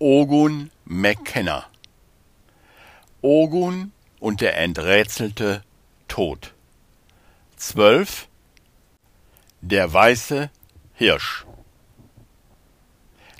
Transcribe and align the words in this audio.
Ogun 0.00 0.72
McKenna 0.84 1.66
Ogun 3.22 3.92
und 4.18 4.40
der 4.40 4.58
enträtselte 4.58 5.62
Tod 6.08 6.52
12 7.56 8.26
Der 9.60 9.92
weiße 9.92 10.50
Hirsch 10.94 11.46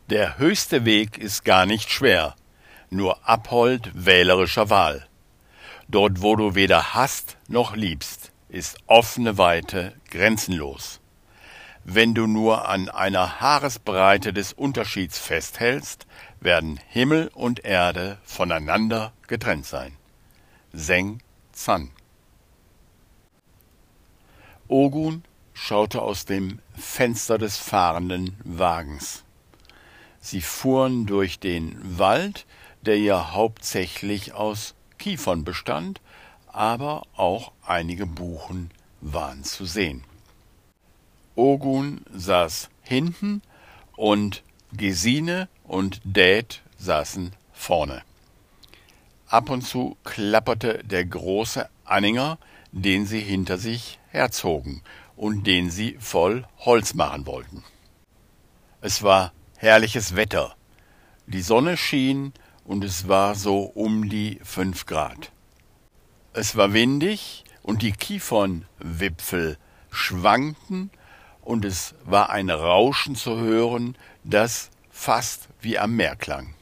Der 0.09 0.39
höchste 0.39 0.85
Weg 0.85 1.19
ist 1.19 1.45
gar 1.45 1.67
nicht 1.67 1.91
schwer, 1.91 2.37
nur 2.89 3.29
Abhold 3.29 3.91
wählerischer 3.93 4.71
Wahl. 4.71 5.09
Dort, 5.89 6.23
wo 6.23 6.37
du 6.37 6.55
weder 6.55 6.95
hast 6.95 7.37
noch 7.49 7.75
liebst, 7.75 8.31
ist 8.49 8.79
offene 8.87 9.39
Weite 9.39 9.95
grenzenlos. 10.09 11.01
Wenn 11.87 12.15
du 12.15 12.27
nur 12.27 12.67
an 12.67 12.89
einer 12.89 13.41
Haaresbreite 13.41 14.33
des 14.33 14.55
Unterschieds 14.55 15.19
festhältst, 15.19 16.07
werden 16.45 16.79
Himmel 16.89 17.31
und 17.35 17.65
Erde 17.65 18.19
voneinander 18.23 19.13
getrennt 19.27 19.67
sein. 19.67 19.97
Seng 20.73 21.21
Zan 21.53 21.91
Ogun 24.69 25.25
schaute 25.53 26.03
aus 26.03 26.25
dem 26.25 26.59
Fenster 26.77 27.39
des 27.39 27.59
fahrenden 27.59 28.37
Wagens. 28.45 29.25
Sie 30.21 30.41
fuhren 30.41 31.07
durch 31.07 31.39
den 31.39 31.79
Wald, 31.99 32.47
der 32.83 32.99
ja 32.99 33.33
hauptsächlich 33.33 34.33
aus 34.33 34.75
Kiefern 34.99 35.45
bestand, 35.45 36.01
aber 36.47 37.03
auch 37.15 37.53
einige 37.63 38.07
Buchen 38.07 38.71
waren 39.01 39.45
zu 39.45 39.67
sehen. 39.67 40.03
Ogun 41.37 42.03
saß 42.13 42.71
hinten 42.83 43.43
und 43.97 44.43
Gesine 44.73 45.49
und 45.65 46.01
Dät 46.05 46.63
saßen 46.79 47.33
vorne. 47.53 48.03
Ab 49.27 49.51
und 49.51 49.63
zu 49.63 49.97
klapperte 50.05 50.85
der 50.85 51.05
große 51.05 51.69
Anhänger, 51.85 52.39
den 52.73 53.07
sie 53.07 53.21
hinter 53.21 53.59
sich 53.59 53.99
herzogen 54.11 54.83
und 55.17 55.47
den 55.47 55.71
sie 55.71 55.97
voll 55.99 56.47
Holz 56.59 56.95
machen 56.95 57.27
wollten. 57.27 57.65
Es 58.81 59.03
war 59.03 59.33
herrliches 59.57 60.15
Wetter. 60.15 60.55
Die 61.27 61.43
Sonne 61.43 61.77
schien 61.77 62.33
und 62.65 62.85
es 62.85 63.09
war 63.09 63.35
so 63.35 63.63
um 63.63 64.09
die 64.09 64.41
fünf 64.43 64.87
Grad. 64.87 65.33
Es 66.33 66.57
war 66.57 66.73
windig 66.73 67.45
und 67.63 67.83
die 67.83 67.93
Kiefernwipfel 67.93 69.57
schwankten 69.91 70.91
und 71.41 71.65
es 71.65 71.95
war 72.05 72.31
ein 72.31 72.51
Rauschen 72.51 73.15
zu 73.15 73.37
hören, 73.39 73.97
das 74.25 74.71
fast 74.95 75.49
wie 75.61 75.79
am 75.79 75.97
Meer 75.97 76.17
klang. 76.17 76.55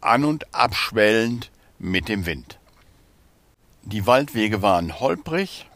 An 0.00 0.24
und 0.24 0.52
abschwellend 0.52 1.50
mit 1.78 2.08
dem 2.08 2.26
Wind. 2.26 2.58
Die 3.82 4.06
Waldwege 4.06 4.62
waren 4.62 4.98
holprig 4.98 5.66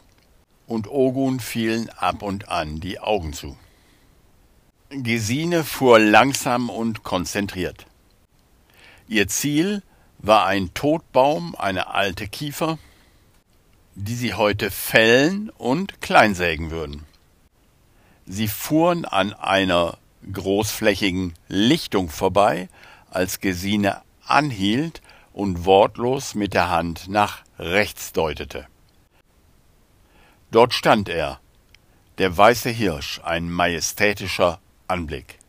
und 0.67 0.89
Ogun 0.89 1.39
fielen 1.39 1.89
ab 1.89 2.23
und 2.23 2.49
an 2.49 2.79
die 2.79 2.99
Augen 2.99 3.31
zu. 3.31 3.55
Gesine 4.89 5.63
fuhr 5.63 5.99
langsam 5.99 6.69
und 6.69 7.03
konzentriert. 7.03 7.85
Ihr 9.07 9.27
Ziel 9.27 9.83
war 10.17 10.47
ein 10.47 10.73
Totbaum, 10.73 11.55
eine 11.55 11.93
alte 11.93 12.27
Kiefer, 12.27 12.79
die 13.93 14.15
sie 14.15 14.33
heute 14.33 14.71
fällen 14.71 15.51
und 15.51 16.01
kleinsägen 16.01 16.71
würden. 16.71 17.05
Sie 18.25 18.47
fuhren 18.47 19.05
an 19.05 19.33
einer 19.33 19.99
großflächigen 20.31 21.33
Lichtung 21.47 22.09
vorbei, 22.09 22.69
als 23.09 23.39
Gesine 23.39 24.01
anhielt 24.25 25.01
und 25.33 25.65
wortlos 25.65 26.35
mit 26.35 26.53
der 26.53 26.69
Hand 26.69 27.07
nach 27.07 27.43
rechts 27.59 28.11
deutete. 28.13 28.67
Dort 30.51 30.73
stand 30.73 31.09
er, 31.09 31.39
der 32.17 32.35
weiße 32.35 32.69
Hirsch, 32.69 33.19
ein 33.23 33.49
majestätischer 33.51 34.59
Anblick. 34.87 35.39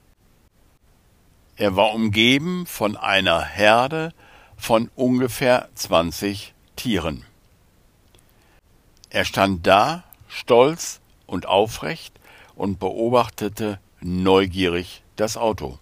Er 1.57 1.77
war 1.77 1.95
umgeben 1.95 2.67
von 2.67 2.97
einer 2.97 3.43
Herde 3.43 4.13
von 4.57 4.91
ungefähr 4.95 5.69
zwanzig 5.75 6.55
Tieren. 6.75 7.25
Er 9.11 9.25
stand 9.25 9.67
da, 9.67 10.05
stolz 10.29 11.01
und 11.27 11.47
aufrecht, 11.47 12.19
und 12.55 12.81
beobachtete 12.81 13.79
neugierig 14.07 15.03
das 15.17 15.37
Auto. 15.37 15.79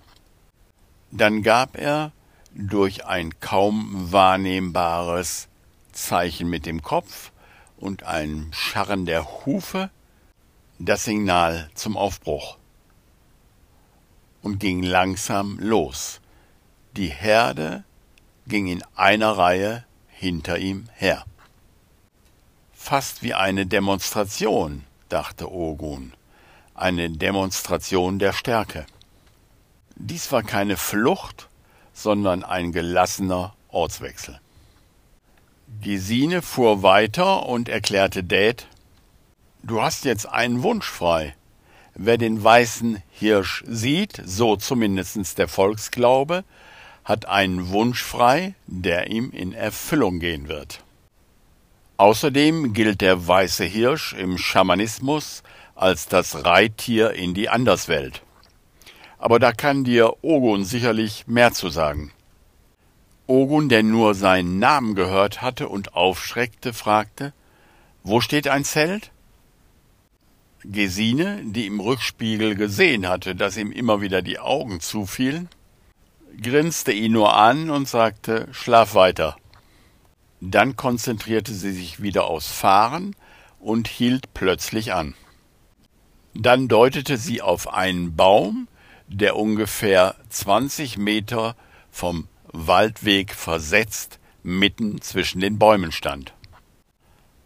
Dann 1.10 1.42
gab 1.42 1.76
er 1.76 2.12
durch 2.54 3.04
ein 3.04 3.38
kaum 3.40 4.12
wahrnehmbares 4.12 5.48
Zeichen 5.92 6.48
mit 6.48 6.66
dem 6.66 6.82
Kopf 6.82 7.32
und 7.76 8.04
ein 8.04 8.48
Scharren 8.52 9.04
der 9.04 9.44
Hufe 9.44 9.90
das 10.78 11.04
Signal 11.04 11.70
zum 11.74 11.96
Aufbruch 11.96 12.56
und 14.42 14.58
ging 14.58 14.82
langsam 14.82 15.58
los. 15.60 16.20
Die 16.96 17.08
Herde 17.08 17.84
ging 18.46 18.66
in 18.66 18.82
einer 18.96 19.32
Reihe 19.32 19.84
hinter 20.08 20.58
ihm 20.58 20.88
her. 20.94 21.24
Fast 22.72 23.22
wie 23.22 23.34
eine 23.34 23.66
Demonstration, 23.66 24.84
dachte 25.08 25.50
Ogun 25.50 26.12
eine 26.74 27.10
Demonstration 27.10 28.18
der 28.18 28.32
Stärke. 28.32 28.86
Dies 29.96 30.30
war 30.32 30.42
keine 30.42 30.76
Flucht, 30.76 31.48
sondern 31.92 32.42
ein 32.42 32.72
gelassener 32.72 33.54
Ortswechsel. 33.68 34.40
Gesine 35.80 36.42
fuhr 36.42 36.82
weiter 36.82 37.46
und 37.46 37.68
erklärte 37.68 38.22
Dät, 38.22 38.66
Du 39.62 39.80
hast 39.80 40.04
jetzt 40.04 40.28
einen 40.28 40.62
Wunsch 40.62 40.86
frei. 40.86 41.34
Wer 41.94 42.18
den 42.18 42.44
weißen 42.44 43.02
Hirsch 43.10 43.64
sieht, 43.66 44.20
so 44.22 44.56
zumindest 44.56 45.38
der 45.38 45.48
Volksglaube, 45.48 46.44
hat 47.02 47.26
einen 47.26 47.70
Wunsch 47.70 48.02
frei, 48.02 48.54
der 48.66 49.10
ihm 49.10 49.30
in 49.30 49.54
Erfüllung 49.54 50.18
gehen 50.20 50.48
wird. 50.48 50.80
Außerdem 51.96 52.74
gilt 52.74 53.00
der 53.00 53.26
weiße 53.26 53.64
Hirsch 53.64 54.12
im 54.12 54.36
Schamanismus 54.36 55.42
als 55.74 56.06
das 56.06 56.44
Reittier 56.44 57.12
in 57.12 57.34
die 57.34 57.48
Anderswelt. 57.48 58.22
Aber 59.18 59.38
da 59.38 59.52
kann 59.52 59.84
dir 59.84 60.14
Ogun 60.22 60.64
sicherlich 60.64 61.26
mehr 61.26 61.52
zu 61.52 61.68
sagen. 61.68 62.12
Ogun, 63.26 63.68
der 63.68 63.82
nur 63.82 64.14
seinen 64.14 64.58
Namen 64.58 64.94
gehört 64.94 65.40
hatte 65.40 65.68
und 65.68 65.94
aufschreckte, 65.94 66.74
fragte, 66.74 67.32
wo 68.02 68.20
steht 68.20 68.48
ein 68.48 68.64
Zelt? 68.64 69.10
Gesine, 70.62 71.40
die 71.44 71.66
im 71.66 71.80
Rückspiegel 71.80 72.54
gesehen 72.54 73.08
hatte, 73.08 73.34
dass 73.34 73.56
ihm 73.56 73.72
immer 73.72 74.00
wieder 74.00 74.22
die 74.22 74.38
Augen 74.38 74.80
zufielen, 74.80 75.48
grinste 76.42 76.92
ihn 76.92 77.12
nur 77.12 77.34
an 77.34 77.70
und 77.70 77.88
sagte, 77.88 78.48
schlaf 78.52 78.94
weiter. 78.94 79.36
Dann 80.40 80.76
konzentrierte 80.76 81.54
sie 81.54 81.72
sich 81.72 82.02
wieder 82.02 82.24
aufs 82.24 82.50
Fahren 82.50 83.16
und 83.58 83.88
hielt 83.88 84.34
plötzlich 84.34 84.92
an. 84.92 85.14
Dann 86.34 86.68
deutete 86.68 87.16
sie 87.16 87.40
auf 87.40 87.72
einen 87.72 88.16
Baum, 88.16 88.68
der 89.06 89.36
ungefähr 89.36 90.16
zwanzig 90.28 90.98
Meter 90.98 91.56
vom 91.90 92.28
Waldweg 92.52 93.34
versetzt 93.34 94.18
mitten 94.42 95.00
zwischen 95.00 95.40
den 95.40 95.58
Bäumen 95.58 95.92
stand. 95.92 96.34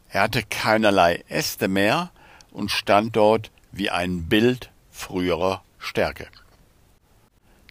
Er 0.09 0.23
hatte 0.23 0.43
keinerlei 0.43 1.23
Äste 1.29 1.69
mehr 1.69 2.11
und 2.51 2.71
stand 2.71 3.15
dort 3.15 3.51
wie 3.73 3.91
ein 3.91 4.29
Bild 4.29 4.71
früherer 4.91 5.63
Stärke. 5.79 6.27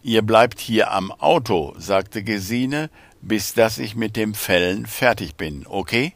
Ihr 0.02 0.22
bleibt 0.22 0.60
hier 0.60 0.92
am 0.92 1.10
Auto, 1.10 1.74
sagte 1.76 2.22
Gesine, 2.22 2.90
bis 3.20 3.54
dass 3.54 3.78
ich 3.78 3.96
mit 3.96 4.14
dem 4.16 4.34
Fällen 4.34 4.86
fertig 4.86 5.34
bin, 5.34 5.66
okay? 5.66 6.14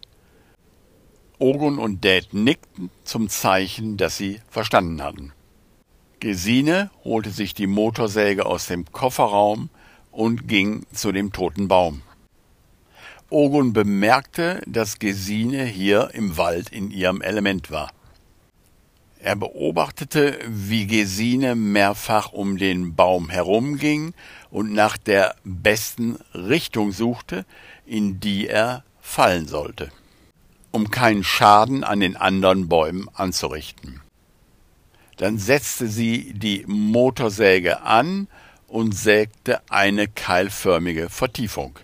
Ogun 1.43 1.81
und 1.81 2.05
Dad 2.05 2.33
nickten 2.33 2.89
zum 3.03 3.29
Zeichen, 3.29 3.97
dass 3.97 4.17
sie 4.17 4.41
verstanden 4.49 5.03
hatten. 5.03 5.33
Gesine 6.21 6.93
holte 7.03 7.31
sich 7.31 7.53
die 7.53 7.67
Motorsäge 7.67 8.47
aus 8.47 8.69
dem 8.69 8.85
Kofferraum 8.85 9.69
und 10.13 10.47
ging 10.47 10.87
zu 10.93 11.11
dem 11.11 11.33
toten 11.33 11.67
Baum. 11.67 12.03
Ogun 13.29 13.73
bemerkte, 13.73 14.63
dass 14.69 15.01
Gesine 15.01 15.65
hier 15.65 16.11
im 16.13 16.37
Wald 16.37 16.69
in 16.69 16.93
ihrem 16.93 17.21
Element 17.21 17.73
war. 17.73 17.91
Er 19.19 19.35
beobachtete, 19.35 20.39
wie 20.47 20.87
Gesine 20.87 21.57
mehrfach 21.57 22.33
um 22.33 22.57
den 22.57 22.95
Baum 22.95 23.31
herumging 23.31 24.15
und 24.53 24.73
nach 24.73 24.97
der 24.97 25.35
besten 25.43 26.21
Richtung 26.35 26.93
suchte, 26.93 27.45
in 27.85 28.21
die 28.21 28.47
er 28.47 28.85
fallen 29.01 29.49
sollte 29.49 29.91
um 30.73 30.91
keinen 30.91 31.23
Schaden 31.23 31.85
an 31.85 32.01
den 32.01 32.17
anderen 32.17 32.69
Bäumen 32.69 33.09
anzurichten. 33.15 34.01
Dann 35.19 35.39
setzte 35.39 35.87
sie 35.87 36.33
die 36.35 36.65
Motorsäge 36.67 37.83
an 37.83 38.27
und 38.67 38.93
sägte 38.93 39.61
eine 39.71 40.09
keilförmige 40.09 41.11
Vertiefung. 41.11 41.79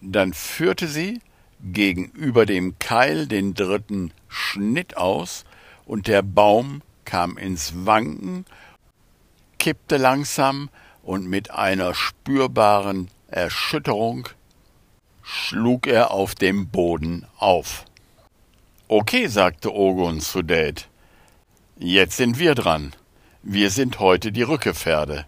Dann 0.00 0.32
führte 0.32 0.86
sie 0.86 1.20
gegenüber 1.62 2.44
dem 2.44 2.78
Keil 2.78 3.26
den 3.26 3.54
dritten 3.54 4.12
Schnitt 4.28 4.96
aus, 4.96 5.44
und 5.84 6.06
der 6.06 6.22
Baum 6.22 6.82
kam 7.04 7.36
ins 7.36 7.72
Wanken, 7.86 8.44
kippte 9.58 9.96
langsam 9.96 10.70
und 11.02 11.26
mit 11.26 11.50
einer 11.50 11.94
spürbaren 11.94 13.08
Erschütterung 13.28 14.28
schlug 15.22 15.86
er 15.86 16.10
auf 16.10 16.34
dem 16.34 16.68
Boden 16.68 17.26
auf. 17.36 17.84
Okay, 18.94 19.26
sagte 19.26 19.74
Ogun 19.74 20.20
zu 20.20 20.42
Date. 20.42 20.86
Jetzt 21.78 22.18
sind 22.18 22.38
wir 22.38 22.54
dran. 22.54 22.92
Wir 23.42 23.70
sind 23.70 24.00
heute 24.00 24.32
die 24.32 24.42
Rückepferde. 24.42 25.24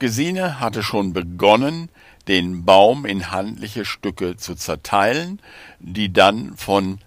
Gesine 0.00 0.58
hatte 0.58 0.82
schon 0.82 1.12
begonnen, 1.12 1.88
den 2.26 2.64
Baum 2.64 3.06
in 3.06 3.30
handliche 3.30 3.84
Stücke 3.84 4.36
zu 4.36 4.56
zerteilen, 4.56 5.40
die 5.78 6.12
dann 6.12 6.56
von 6.56 6.98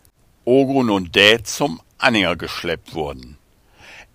Ogun 0.46 0.90
und 0.90 1.18
Date 1.18 1.48
zum 1.48 1.82
Anhänger 1.98 2.38
geschleppt 2.38 2.94
wurden. 2.94 3.38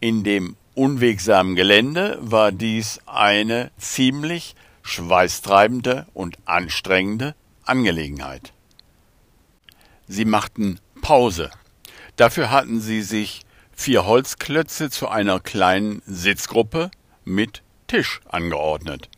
In 0.00 0.24
dem 0.24 0.56
unwegsamen 0.74 1.54
Gelände 1.54 2.16
war 2.22 2.50
dies 2.50 2.98
eine 3.04 3.70
ziemlich 3.76 4.54
schweißtreibende 4.80 6.06
und 6.14 6.38
anstrengende 6.46 7.34
Angelegenheit. 7.66 8.54
Sie 10.08 10.24
machten 10.24 10.80
Pause. 11.00 11.50
Dafür 12.16 12.50
hatten 12.50 12.80
sie 12.80 13.02
sich 13.02 13.42
vier 13.72 14.04
Holzklötze 14.04 14.90
zu 14.90 15.08
einer 15.08 15.40
kleinen 15.40 16.02
Sitzgruppe 16.06 16.90
mit 17.24 17.62
Tisch 17.86 18.20
angeordnet. 18.28 19.08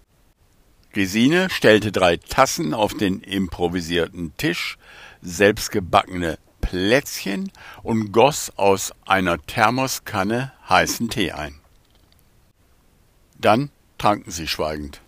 Gesine 0.92 1.48
stellte 1.50 1.90
drei 1.90 2.18
Tassen 2.18 2.74
auf 2.74 2.94
den 2.94 3.20
improvisierten 3.20 4.36
Tisch, 4.36 4.78
selbstgebackene 5.22 6.38
Plätzchen 6.60 7.50
und 7.82 8.12
goss 8.12 8.52
aus 8.56 8.92
einer 9.04 9.38
Thermoskanne 9.44 10.52
heißen 10.68 11.10
Tee 11.10 11.32
ein. 11.32 11.58
Dann 13.38 13.70
tranken 13.98 14.30
sie 14.30 14.46
schweigend. 14.46 15.00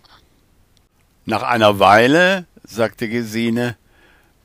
Nach 1.27 1.43
einer 1.43 1.79
Weile 1.79 2.47
sagte 2.65 3.09
Gesine, 3.09 3.77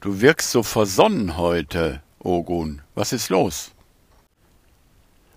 du 0.02 0.22
wirkst 0.22 0.52
so 0.52 0.64
versonnen 0.64 1.36
heute, 1.36 2.02
Ogun. 2.20 2.82
Was 2.96 3.14
ist 3.14 3.30
los? 3.30 3.72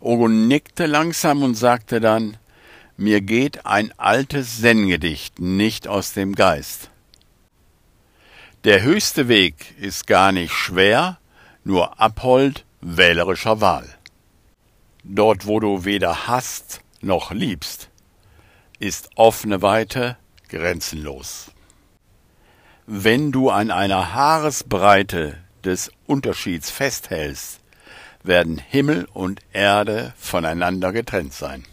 Ogun 0.00 0.48
nickte 0.48 0.86
langsam 0.86 1.42
und 1.42 1.54
sagte 1.54 2.00
dann, 2.00 2.36
mir 2.96 3.20
geht 3.20 3.66
ein 3.66 3.92
altes 3.98 4.60
Zen-Gedicht 4.60 5.38
nicht 5.38 5.88
aus 5.88 6.12
dem 6.12 6.34
Geist. 6.34 6.90
Der 8.64 8.82
höchste 8.82 9.28
Weg 9.28 9.74
ist 9.78 10.06
gar 10.06 10.32
nicht 10.32 10.52
schwer, 10.52 11.18
nur 11.64 12.00
abhold 12.00 12.64
wählerischer 12.80 13.60
Wahl. 13.60 13.88
Dort, 15.04 15.46
wo 15.46 15.58
du 15.58 15.84
weder 15.84 16.28
hast 16.28 16.80
noch 17.00 17.32
liebst, 17.32 17.88
ist 18.78 19.10
offene 19.16 19.62
Weite 19.62 20.16
grenzenlos. 20.48 21.50
Wenn 22.86 23.32
du 23.32 23.50
an 23.50 23.70
einer 23.70 24.14
Haaresbreite 24.14 25.41
des 25.64 25.90
Unterschieds 26.06 26.70
festhältst, 26.70 27.60
werden 28.22 28.58
Himmel 28.58 29.08
und 29.12 29.40
Erde 29.52 30.14
voneinander 30.16 30.92
getrennt 30.92 31.32
sein. 31.32 31.64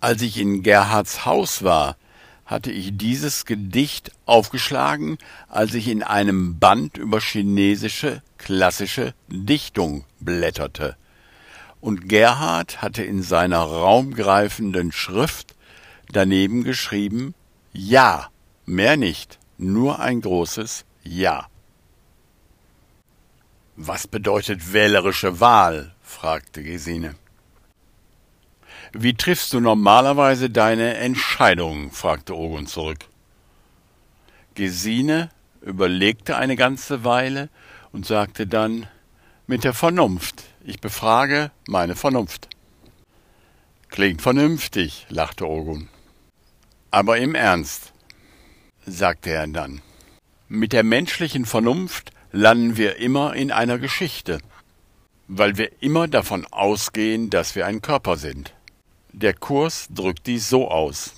Als 0.00 0.22
ich 0.22 0.38
in 0.38 0.62
Gerhards 0.62 1.24
Haus 1.24 1.62
war, 1.62 1.96
hatte 2.44 2.70
ich 2.70 2.96
dieses 2.96 3.44
Gedicht 3.44 4.12
aufgeschlagen, 4.26 5.18
als 5.48 5.74
ich 5.74 5.88
in 5.88 6.02
einem 6.02 6.58
Band 6.58 6.98
über 6.98 7.20
chinesische 7.20 8.22
klassische 8.36 9.14
Dichtung 9.28 10.04
blätterte. 10.20 10.96
Und 11.80 12.08
Gerhard 12.08 12.82
hatte 12.82 13.02
in 13.02 13.22
seiner 13.22 13.60
raumgreifenden 13.60 14.92
Schrift 14.92 15.54
daneben 16.10 16.62
geschrieben 16.62 17.34
Ja, 17.72 18.28
mehr 18.66 18.96
nicht, 18.96 19.38
nur 19.56 19.98
ein 20.00 20.20
großes 20.20 20.84
Ja. 21.02 21.48
Was 23.76 24.06
bedeutet 24.06 24.72
wählerische 24.72 25.40
Wahl? 25.40 25.94
fragte 26.02 26.62
Gesine. 26.62 27.14
Wie 28.92 29.14
triffst 29.14 29.52
du 29.54 29.60
normalerweise 29.60 30.50
deine 30.50 30.96
Entscheidungen? 30.96 31.90
fragte 31.90 32.36
Ogun 32.36 32.66
zurück. 32.66 33.06
Gesine 34.54 35.30
überlegte 35.62 36.36
eine 36.36 36.56
ganze 36.56 37.02
Weile 37.04 37.48
und 37.92 38.04
sagte 38.04 38.46
dann 38.46 38.86
mit 39.46 39.64
der 39.64 39.72
Vernunft. 39.72 40.42
Ich 40.64 40.80
befrage 40.80 41.50
meine 41.66 41.96
Vernunft. 41.96 42.48
Klingt 43.88 44.20
vernünftig, 44.20 45.06
lachte 45.08 45.48
Ogun. 45.48 45.88
Aber 46.90 47.16
im 47.16 47.34
Ernst, 47.34 47.94
sagte 48.84 49.30
er 49.30 49.46
dann. 49.46 49.80
Mit 50.48 50.74
der 50.74 50.84
menschlichen 50.84 51.46
Vernunft 51.46 52.12
landen 52.32 52.76
wir 52.76 52.96
immer 52.96 53.34
in 53.34 53.52
einer 53.52 53.78
Geschichte, 53.78 54.40
weil 55.28 55.56
wir 55.58 55.82
immer 55.82 56.08
davon 56.08 56.46
ausgehen, 56.50 57.30
dass 57.30 57.54
wir 57.54 57.66
ein 57.66 57.82
Körper 57.82 58.16
sind. 58.16 58.54
Der 59.12 59.34
Kurs 59.34 59.88
drückt 59.90 60.26
dies 60.26 60.48
so 60.48 60.70
aus. 60.70 61.12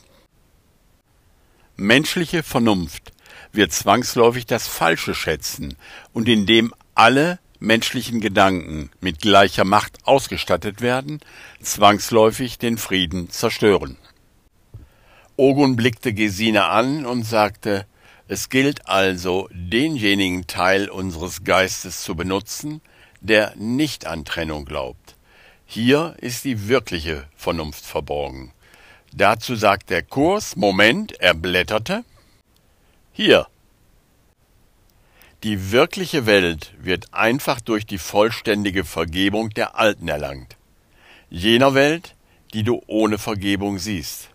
Menschliche 1.76 2.42
Vernunft 2.42 3.12
wird 3.52 3.72
zwangsläufig 3.72 4.46
das 4.46 4.66
Falsche 4.66 5.14
schätzen 5.14 5.76
und 6.12 6.28
indem 6.28 6.74
alle 6.94 7.38
menschlichen 7.60 8.20
Gedanken 8.20 8.90
mit 9.00 9.20
gleicher 9.20 9.64
Macht 9.64 9.98
ausgestattet 10.04 10.80
werden, 10.80 11.20
zwangsläufig 11.62 12.58
den 12.58 12.76
Frieden 12.78 13.30
zerstören. 13.30 13.96
Ogun 15.36 15.76
blickte 15.76 16.12
Gesine 16.12 16.66
an 16.66 17.06
und 17.06 17.24
sagte, 17.24 17.86
es 18.26 18.48
gilt 18.48 18.88
also, 18.88 19.48
denjenigen 19.52 20.46
Teil 20.46 20.88
unseres 20.88 21.44
Geistes 21.44 22.02
zu 22.02 22.14
benutzen, 22.14 22.80
der 23.20 23.54
nicht 23.56 24.06
an 24.06 24.24
Trennung 24.24 24.64
glaubt. 24.64 25.16
Hier 25.66 26.14
ist 26.18 26.44
die 26.44 26.68
wirkliche 26.68 27.26
Vernunft 27.36 27.84
verborgen. 27.84 28.52
Dazu 29.12 29.54
sagt 29.56 29.90
der 29.90 30.02
Kurs, 30.02 30.56
Moment, 30.56 31.12
er 31.20 31.34
blätterte. 31.34 32.04
Hier. 33.12 33.46
Die 35.42 35.70
wirkliche 35.72 36.26
Welt 36.26 36.72
wird 36.78 37.12
einfach 37.12 37.60
durch 37.60 37.86
die 37.86 37.98
vollständige 37.98 38.84
Vergebung 38.84 39.50
der 39.50 39.78
Alten 39.78 40.08
erlangt. 40.08 40.56
Jener 41.28 41.74
Welt, 41.74 42.14
die 42.54 42.62
du 42.62 42.82
ohne 42.86 43.18
Vergebung 43.18 43.78
siehst. 43.78 44.30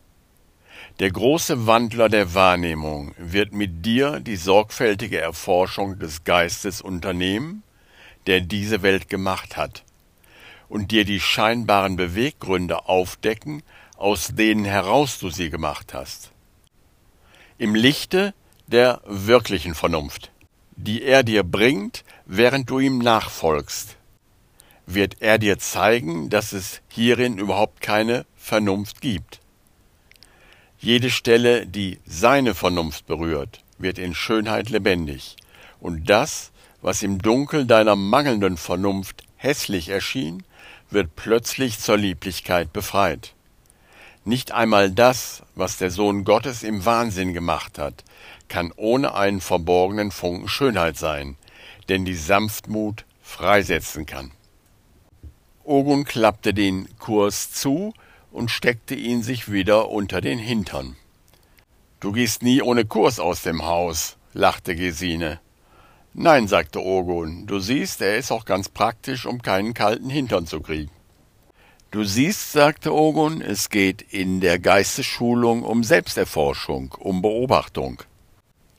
Der 0.99 1.11
große 1.11 1.65
Wandler 1.65 2.09
der 2.09 2.33
Wahrnehmung 2.33 3.15
wird 3.17 3.53
mit 3.53 3.85
dir 3.85 4.19
die 4.19 4.35
sorgfältige 4.35 5.17
Erforschung 5.21 5.97
des 5.97 6.25
Geistes 6.25 6.81
unternehmen, 6.81 7.63
der 8.27 8.41
diese 8.41 8.81
Welt 8.81 9.07
gemacht 9.07 9.55
hat, 9.55 9.85
und 10.67 10.91
dir 10.91 11.05
die 11.05 11.21
scheinbaren 11.21 11.95
Beweggründe 11.95 12.89
aufdecken, 12.89 13.63
aus 13.95 14.35
denen 14.35 14.65
heraus 14.65 15.19
du 15.19 15.29
sie 15.29 15.49
gemacht 15.49 15.93
hast. 15.93 16.31
Im 17.57 17.75
Lichte 17.75 18.33
der 18.67 18.99
wirklichen 19.05 19.75
Vernunft, 19.75 20.31
die 20.75 21.01
er 21.01 21.23
dir 21.23 21.43
bringt, 21.43 22.03
während 22.25 22.69
du 22.69 22.79
ihm 22.79 22.97
nachfolgst, 22.97 23.95
wird 24.85 25.21
er 25.21 25.37
dir 25.37 25.59
zeigen, 25.59 26.29
dass 26.29 26.51
es 26.51 26.81
hierin 26.89 27.37
überhaupt 27.37 27.79
keine 27.79 28.25
Vernunft 28.35 28.99
gibt. 28.99 29.39
Jede 30.81 31.09
Stelle, 31.09 31.67
die 31.67 31.99
seine 32.05 32.55
Vernunft 32.55 33.05
berührt, 33.05 33.61
wird 33.79 33.99
in 33.99 34.15
Schönheit 34.15 34.69
lebendig, 34.69 35.35
und 35.81 36.09
das, 36.09 36.51
was 36.81 37.03
im 37.03 37.21
Dunkel 37.21 37.65
deiner 37.65 37.97
mangelnden 37.97 38.55
Vernunft 38.55 39.23
hässlich 39.35 39.89
erschien, 39.89 40.43
wird 40.89 41.17
plötzlich 41.17 41.79
zur 41.79 41.97
Lieblichkeit 41.97 42.71
befreit. 42.71 43.33
Nicht 44.23 44.53
einmal 44.53 44.89
das, 44.89 45.43
was 45.53 45.77
der 45.77 45.91
Sohn 45.91 46.23
Gottes 46.23 46.63
im 46.63 46.85
Wahnsinn 46.85 47.33
gemacht 47.33 47.77
hat, 47.77 48.05
kann 48.47 48.71
ohne 48.77 49.15
einen 49.15 49.41
verborgenen 49.41 50.11
Funken 50.11 50.47
Schönheit 50.47 50.97
sein, 50.97 51.35
denn 51.89 52.05
die 52.05 52.15
Sanftmut 52.15 53.03
freisetzen 53.21 54.05
kann. 54.05 54.31
Ogun 55.65 56.05
klappte 56.05 56.53
den 56.53 56.87
Kurs 56.99 57.51
zu 57.51 57.93
und 58.31 58.51
steckte 58.51 58.95
ihn 58.95 59.23
sich 59.23 59.51
wieder 59.51 59.89
unter 59.89 60.21
den 60.21 60.39
Hintern. 60.39 60.95
Du 61.99 62.11
gehst 62.11 62.43
nie 62.43 62.61
ohne 62.61 62.85
Kurs 62.85 63.19
aus 63.19 63.41
dem 63.41 63.65
Haus, 63.65 64.17
lachte 64.33 64.75
Gesine. 64.75 65.39
Nein, 66.13 66.47
sagte 66.47 66.83
Ogun, 66.83 67.45
du 67.45 67.59
siehst, 67.59 68.01
er 68.01 68.17
ist 68.17 68.31
auch 68.31 68.45
ganz 68.45 68.69
praktisch, 68.69 69.25
um 69.25 69.41
keinen 69.41 69.73
kalten 69.73 70.09
Hintern 70.09 70.47
zu 70.47 70.61
kriegen. 70.61 70.91
Du 71.91 72.03
siehst, 72.03 72.51
sagte 72.51 72.93
Ogun, 72.93 73.41
es 73.41 73.69
geht 73.69 74.01
in 74.01 74.41
der 74.41 74.59
Geistesschulung 74.59 75.63
um 75.63 75.83
Selbsterforschung, 75.83 76.95
um 76.99 77.21
Beobachtung. 77.21 78.03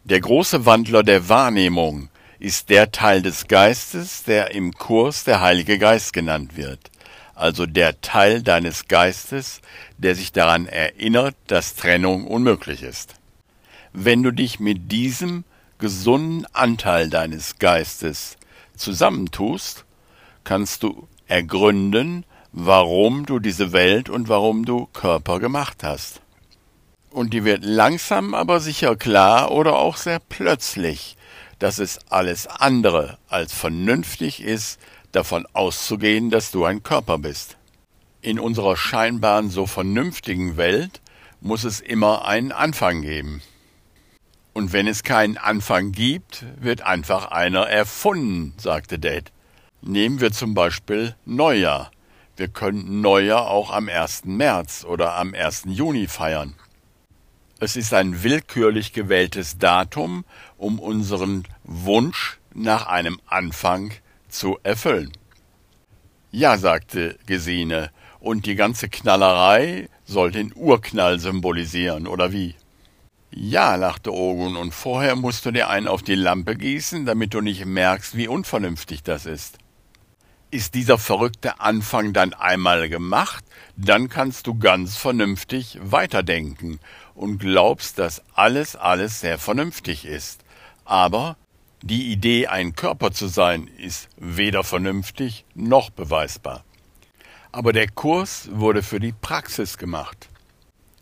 Der 0.05 0.21
große 0.21 0.65
Wandler 0.65 1.03
der 1.03 1.29
Wahrnehmung 1.29 2.09
ist 2.39 2.71
der 2.71 2.91
Teil 2.91 3.21
des 3.21 3.49
Geistes, 3.49 4.25
der 4.25 4.55
im 4.55 4.73
Kurs 4.73 5.25
der 5.25 5.41
Heilige 5.41 5.79
Geist 5.79 6.13
genannt 6.13 6.57
wird, 6.57 6.91
also 7.41 7.65
der 7.65 8.01
Teil 8.03 8.43
deines 8.43 8.87
Geistes, 8.87 9.63
der 9.97 10.15
sich 10.15 10.31
daran 10.31 10.67
erinnert, 10.67 11.35
dass 11.47 11.75
Trennung 11.75 12.27
unmöglich 12.27 12.83
ist. 12.83 13.15
Wenn 13.93 14.23
du 14.23 14.31
dich 14.31 14.61
mit 14.61 14.93
diesem 14.93 15.45
gesunden 15.79 16.47
Anteil 16.53 17.09
deines 17.09 17.59
Geistes 17.59 18.37
zusammentust, 18.77 19.85
kannst 20.45 20.83
du 20.83 21.09
ergründen, 21.27 22.25
warum 22.53 23.25
du 23.25 23.39
diese 23.39 23.73
Welt 23.73 24.11
und 24.11 24.29
warum 24.29 24.65
du 24.67 24.87
Körper 24.93 25.41
gemacht 25.41 25.83
hast. 25.83 26.21
Und 27.11 27.33
die 27.33 27.45
wird 27.45 27.65
langsam 27.65 28.35
aber 28.35 28.61
sicher 28.61 28.97
klar 28.97 29.51
oder 29.51 29.77
auch 29.77 29.97
sehr 29.97 30.21
plötzlich, 30.21 31.17
dass 31.59 31.79
es 31.79 31.99
alles 32.11 32.47
andere 32.47 33.19
als 33.29 33.53
vernünftig 33.55 34.43
ist, 34.43 34.79
davon 35.13 35.47
auszugehen, 35.53 36.31
dass 36.31 36.51
du 36.51 36.65
ein 36.65 36.83
Körper 36.83 37.19
bist. 37.19 37.57
In 38.23 38.39
unserer 38.39 38.77
scheinbar 38.77 39.43
so 39.45 39.67
vernünftigen 39.67 40.57
Welt 40.57 41.01
muss 41.41 41.65
es 41.65 41.81
immer 41.81 42.27
einen 42.27 42.53
Anfang 42.53 43.03
geben. 43.03 43.43
Und 44.53 44.73
wenn 44.73 44.87
es 44.87 45.03
keinen 45.03 45.39
Anfang 45.39 45.93
gibt, 45.93 46.45
wird 46.61 46.83
einfach 46.83 47.31
einer 47.31 47.67
erfunden, 47.67 48.55
sagte 48.59 48.99
Dad. 48.99 49.33
Nehmen 49.81 50.21
wir 50.21 50.33
zum 50.33 50.55
Beispiel 50.55 51.15
Neujahr. 51.25 51.91
Wir 52.37 52.49
können 52.49 53.01
Neujahr 53.01 53.49
auch 53.49 53.71
am 53.71 53.89
1. 53.89 54.25
März 54.25 54.85
oder 54.85 55.15
am 55.17 55.35
1. 55.35 55.65
Juni 55.67 56.07
feiern. 56.07 56.55
Es 57.59 57.77
ist 57.77 57.93
ein 57.95 58.23
willkürlich 58.23 58.93
gewähltes 58.93 59.59
Datum, 59.59 60.25
um 60.57 60.79
unseren 60.79 61.45
Wunsch 61.65 62.39
nach 62.55 62.87
einem 62.87 63.21
Anfang 63.27 63.93
zu 64.31 64.59
erfüllen. 64.63 65.13
Ja, 66.31 66.59
sagte 66.59 67.19
Gesine, 67.27 67.91
und 68.21 68.47
die 68.47 68.55
ganze 68.55 68.89
Knallerei 68.89 69.89
soll 70.05 70.31
den 70.31 70.53
Urknall 70.55 71.19
symbolisieren, 71.19 72.07
oder 72.07 72.33
wie? 72.33 72.55
Ja, 73.33 73.77
lachte 73.77 74.13
Ogun, 74.13 74.57
und 74.57 74.75
vorher 74.75 75.17
musst 75.17 75.47
du 75.47 75.51
dir 75.51 75.69
einen 75.69 75.89
auf 75.89 76.03
die 76.03 76.15
Lampe 76.15 76.57
gießen, 76.57 77.07
damit 77.07 77.33
du 77.33 77.41
nicht 77.41 77.65
merkst, 77.65 78.17
wie 78.17 78.29
unvernünftig 78.29 79.03
das 79.03 79.25
ist. 79.27 79.59
Ist 80.51 80.75
dieser 80.75 80.99
verrückte 80.99 81.61
Anfang 81.61 82.13
dann 82.13 82.35
einmal 82.35 82.89
gemacht, 82.89 83.45
dann 83.77 84.09
kannst 84.09 84.49
du 84.49 84.59
ganz 84.59 84.97
vernünftig 84.97 85.79
weiterdenken 85.81 86.81
und 87.15 87.39
glaubst, 87.39 87.99
dass 88.01 88.23
alles, 88.35 88.75
alles 88.75 89.21
sehr 89.21 89.39
vernünftig 89.39 90.05
ist. 90.05 90.43
Aber 90.85 91.37
die 91.83 92.13
Idee, 92.13 92.47
ein 92.47 92.75
Körper 92.75 93.13
zu 93.13 93.27
sein, 93.29 93.69
ist 93.79 94.09
weder 94.17 94.65
vernünftig 94.65 95.45
noch 95.55 95.91
beweisbar. 95.91 96.65
Aber 97.53 97.73
der 97.73 97.89
Kurs 97.89 98.49
wurde 98.53 98.83
für 98.83 99.01
die 99.01 99.13
Praxis 99.13 99.79
gemacht. 99.79 100.29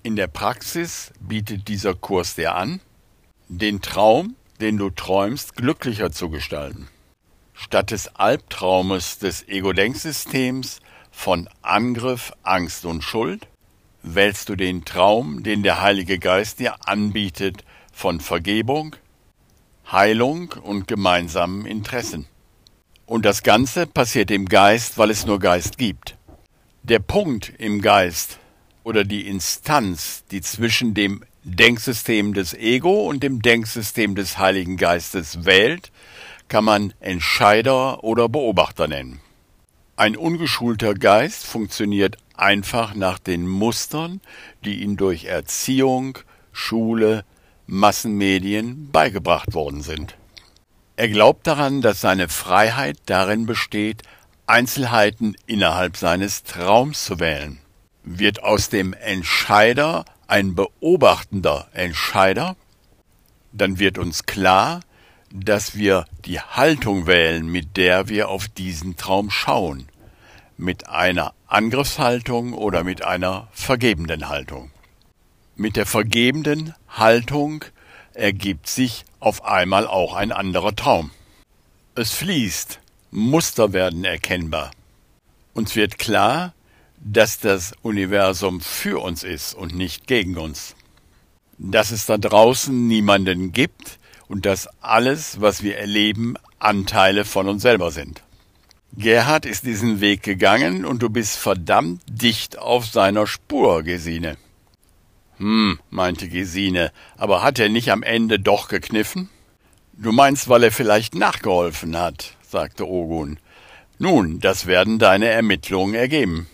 In 0.02 0.16
der 0.16 0.28
Praxis 0.28 1.12
bietet 1.20 1.68
dieser 1.68 1.94
Kurs 1.94 2.36
dir 2.36 2.54
an, 2.54 2.80
den 3.48 3.82
Traum, 3.82 4.36
den 4.60 4.76
du 4.76 4.90
träumst, 4.90 5.56
glücklicher 5.56 6.12
zu 6.12 6.30
gestalten 6.30 6.88
statt 7.58 7.90
des 7.90 8.14
Albtraumes 8.14 9.18
des 9.18 9.46
Ego-Denksystems 9.48 10.80
von 11.10 11.48
Angriff, 11.60 12.32
Angst 12.44 12.84
und 12.84 13.02
Schuld, 13.02 13.48
wählst 14.02 14.48
du 14.48 14.54
den 14.54 14.84
Traum, 14.84 15.42
den 15.42 15.64
der 15.64 15.82
Heilige 15.82 16.18
Geist 16.18 16.60
dir 16.60 16.86
anbietet, 16.86 17.64
von 17.92 18.20
Vergebung, 18.20 18.94
Heilung 19.90 20.52
und 20.62 20.86
gemeinsamen 20.86 21.64
Interessen. 21.64 22.26
Und 23.06 23.24
das 23.24 23.42
Ganze 23.42 23.86
passiert 23.86 24.30
im 24.30 24.44
Geist, 24.44 24.98
weil 24.98 25.10
es 25.10 25.24
nur 25.24 25.38
Geist 25.38 25.78
gibt. 25.78 26.18
Der 26.82 26.98
Punkt 26.98 27.54
im 27.56 27.80
Geist 27.80 28.38
oder 28.84 29.04
die 29.04 29.26
Instanz, 29.26 30.24
die 30.30 30.42
zwischen 30.42 30.92
dem 30.92 31.24
Denksystem 31.42 32.34
des 32.34 32.52
Ego 32.52 33.08
und 33.08 33.22
dem 33.22 33.40
Denksystem 33.40 34.14
des 34.14 34.38
Heiligen 34.38 34.76
Geistes 34.76 35.46
wählt, 35.46 35.90
kann 36.48 36.64
man 36.64 36.92
Entscheider 37.00 38.04
oder 38.04 38.28
Beobachter 38.28 38.88
nennen. 38.88 39.20
Ein 39.96 40.16
ungeschulter 40.16 40.92
Geist 40.92 41.46
funktioniert 41.46 42.18
einfach 42.36 42.94
nach 42.94 43.18
den 43.18 43.48
Mustern, 43.48 44.20
die 44.64 44.82
ihm 44.82 44.98
durch 44.98 45.24
Erziehung, 45.24 46.18
Schule, 46.52 47.24
Massenmedien 47.68 48.90
beigebracht 48.90 49.52
worden 49.52 49.82
sind. 49.82 50.16
Er 50.96 51.08
glaubt 51.08 51.46
daran, 51.46 51.82
dass 51.82 52.00
seine 52.00 52.28
Freiheit 52.28 52.96
darin 53.06 53.46
besteht, 53.46 54.02
Einzelheiten 54.46 55.36
innerhalb 55.46 55.98
seines 55.98 56.42
Traums 56.42 57.04
zu 57.04 57.20
wählen. 57.20 57.58
Wird 58.02 58.42
aus 58.42 58.70
dem 58.70 58.94
Entscheider 58.94 60.06
ein 60.26 60.54
beobachtender 60.54 61.68
Entscheider, 61.72 62.56
dann 63.52 63.78
wird 63.78 63.98
uns 63.98 64.24
klar, 64.24 64.80
dass 65.30 65.74
wir 65.76 66.06
die 66.24 66.40
Haltung 66.40 67.06
wählen, 67.06 67.46
mit 67.46 67.76
der 67.76 68.08
wir 68.08 68.30
auf 68.30 68.48
diesen 68.48 68.96
Traum 68.96 69.30
schauen, 69.30 69.88
mit 70.56 70.88
einer 70.88 71.34
Angriffshaltung 71.46 72.54
oder 72.54 72.82
mit 72.82 73.04
einer 73.04 73.48
vergebenden 73.52 74.30
Haltung. 74.30 74.70
Mit 75.60 75.74
der 75.74 75.86
vergebenden 75.86 76.72
Haltung 76.88 77.64
ergibt 78.14 78.68
sich 78.68 79.04
auf 79.18 79.44
einmal 79.44 79.88
auch 79.88 80.14
ein 80.14 80.30
anderer 80.30 80.76
Traum. 80.76 81.10
Es 81.96 82.12
fließt, 82.12 82.78
Muster 83.10 83.72
werden 83.72 84.04
erkennbar. 84.04 84.70
Uns 85.54 85.74
wird 85.74 85.98
klar, 85.98 86.54
dass 87.00 87.40
das 87.40 87.72
Universum 87.82 88.60
für 88.60 89.02
uns 89.02 89.24
ist 89.24 89.52
und 89.52 89.74
nicht 89.74 90.06
gegen 90.06 90.38
uns. 90.38 90.76
Dass 91.58 91.90
es 91.90 92.06
da 92.06 92.18
draußen 92.18 92.86
niemanden 92.86 93.50
gibt, 93.50 93.98
und 94.28 94.46
dass 94.46 94.68
alles, 94.80 95.40
was 95.40 95.64
wir 95.64 95.78
erleben, 95.78 96.36
Anteile 96.60 97.24
von 97.24 97.48
uns 97.48 97.62
selber 97.62 97.90
sind. 97.90 98.22
Gerhard 98.92 99.44
ist 99.44 99.66
diesen 99.66 100.00
Weg 100.00 100.22
gegangen 100.22 100.84
und 100.84 101.02
du 101.02 101.10
bist 101.10 101.36
verdammt 101.36 102.02
dicht 102.06 102.58
auf 102.58 102.86
seiner 102.86 103.26
Spur, 103.26 103.82
Gesine. 103.82 104.36
Hm, 105.38 105.78
meinte 105.90 106.28
Gesine, 106.28 106.92
aber 107.16 107.42
hat 107.42 107.58
er 107.58 107.68
nicht 107.68 107.90
am 107.90 108.02
Ende 108.02 108.38
doch 108.38 108.68
gekniffen? 108.68 109.28
Du 109.92 110.12
meinst, 110.12 110.48
weil 110.48 110.64
er 110.64 110.72
vielleicht 110.72 111.14
nachgeholfen 111.14 111.96
hat, 111.96 112.36
sagte 112.42 112.86
Ogun. 112.86 113.38
Nun, 113.98 114.38
das 114.40 114.66
werden 114.66 114.98
deine 114.98 115.26
Ermittlungen 115.26 115.94
ergeben. 115.94 116.46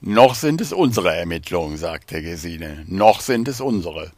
Noch 0.00 0.34
sind 0.34 0.60
es 0.60 0.72
unsere 0.72 1.14
Ermittlungen, 1.14 1.78
sagte 1.78 2.22
Gesine. 2.22 2.84
Noch 2.86 3.20
sind 3.20 3.48
es 3.48 3.62
unsere. 3.62 4.12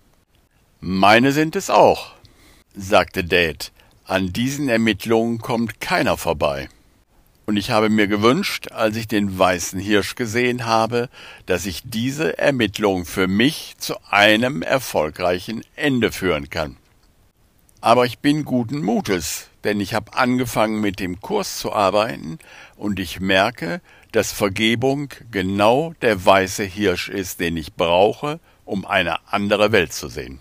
Meine 0.80 1.30
sind 1.30 1.54
es 1.54 1.70
auch, 1.70 2.12
sagte 2.75 3.25
Dad, 3.25 3.73
an 4.04 4.32
diesen 4.32 4.68
Ermittlungen 4.68 5.38
kommt 5.38 5.80
keiner 5.80 6.16
vorbei. 6.16 6.68
Und 7.47 7.57
ich 7.57 7.71
habe 7.71 7.88
mir 7.91 8.09
gewünscht, 8.09 8.73
als 8.73 8.97
ich 8.97 9.07
den 9.07 9.38
weißen 9.38 9.79
Hirsch 9.79 10.17
gesehen 10.17 10.67
habe, 10.67 11.09
dass 11.47 11.65
ich 11.65 11.83
diese 11.85 12.37
Ermittlung 12.38 13.05
für 13.05 13.29
mich 13.29 13.76
zu 13.79 13.95
einem 14.11 14.62
erfolgreichen 14.62 15.62
Ende 15.76 16.11
führen 16.11 16.50
kann. 16.50 16.76
Aber 17.81 18.05
ich 18.05 18.19
bin 18.19 18.45
guten 18.45 18.83
Mutes, 18.83 19.49
denn 19.62 19.79
ich 19.79 19.95
habe 19.95 20.15
angefangen 20.15 20.81
mit 20.81 20.99
dem 20.99 21.21
Kurs 21.21 21.59
zu 21.59 21.73
arbeiten 21.73 22.41
und 22.76 22.99
ich 22.99 23.21
merke, 23.21 23.81
dass 24.11 24.33
Vergebung 24.33 25.11
genau 25.31 25.95
der 26.03 26.25
weiße 26.25 26.65
Hirsch 26.65 27.09
ist, 27.09 27.38
den 27.38 27.57
ich 27.57 27.75
brauche, 27.75 28.41
um 28.65 28.85
eine 28.85 29.19
andere 29.31 29.71
Welt 29.71 29.93
zu 29.93 30.09
sehen. 30.09 30.41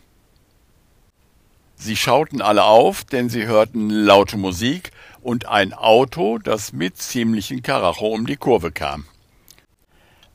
Sie 1.76 1.98
schauten 1.98 2.42
alle 2.42 2.64
auf, 2.64 3.04
denn 3.04 3.30
sie 3.30 3.46
hörten 3.46 3.90
laute 3.90 4.38
Musik 4.38 4.92
und 5.26 5.48
ein 5.48 5.74
Auto, 5.74 6.38
das 6.38 6.72
mit 6.72 6.98
ziemlichen 6.98 7.64
Karacho 7.64 8.10
um 8.10 8.28
die 8.28 8.36
Kurve 8.36 8.72
kam. 8.72 9.06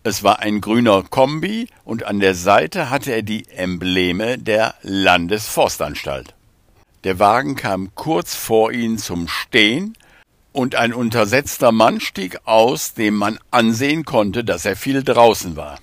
Es 0.02 0.24
war 0.24 0.40
ein 0.40 0.60
grüner 0.60 1.04
Kombi 1.04 1.68
und 1.84 2.02
an 2.02 2.18
der 2.18 2.34
Seite 2.34 2.90
hatte 2.90 3.12
er 3.12 3.22
die 3.22 3.46
Embleme 3.50 4.36
der 4.36 4.74
Landesforstanstalt. 4.82 6.34
Der 7.04 7.20
Wagen 7.20 7.54
kam 7.54 7.94
kurz 7.94 8.34
vor 8.34 8.72
ihnen 8.72 8.98
zum 8.98 9.28
Stehen 9.28 9.96
und 10.52 10.74
ein 10.74 10.92
untersetzter 10.92 11.70
Mann 11.70 12.00
stieg 12.00 12.40
aus, 12.44 12.92
dem 12.94 13.14
man 13.14 13.38
ansehen 13.52 14.04
konnte, 14.04 14.42
dass 14.42 14.64
er 14.64 14.74
viel 14.74 15.04
draußen 15.04 15.54
war. 15.54 15.78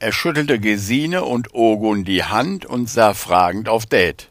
Er 0.00 0.10
schüttelte 0.10 0.58
Gesine 0.58 1.24
und 1.24 1.54
Ogun 1.54 2.04
die 2.04 2.24
Hand 2.24 2.66
und 2.66 2.90
sah 2.90 3.14
fragend 3.14 3.68
auf 3.68 3.86
Dad. 3.86 4.30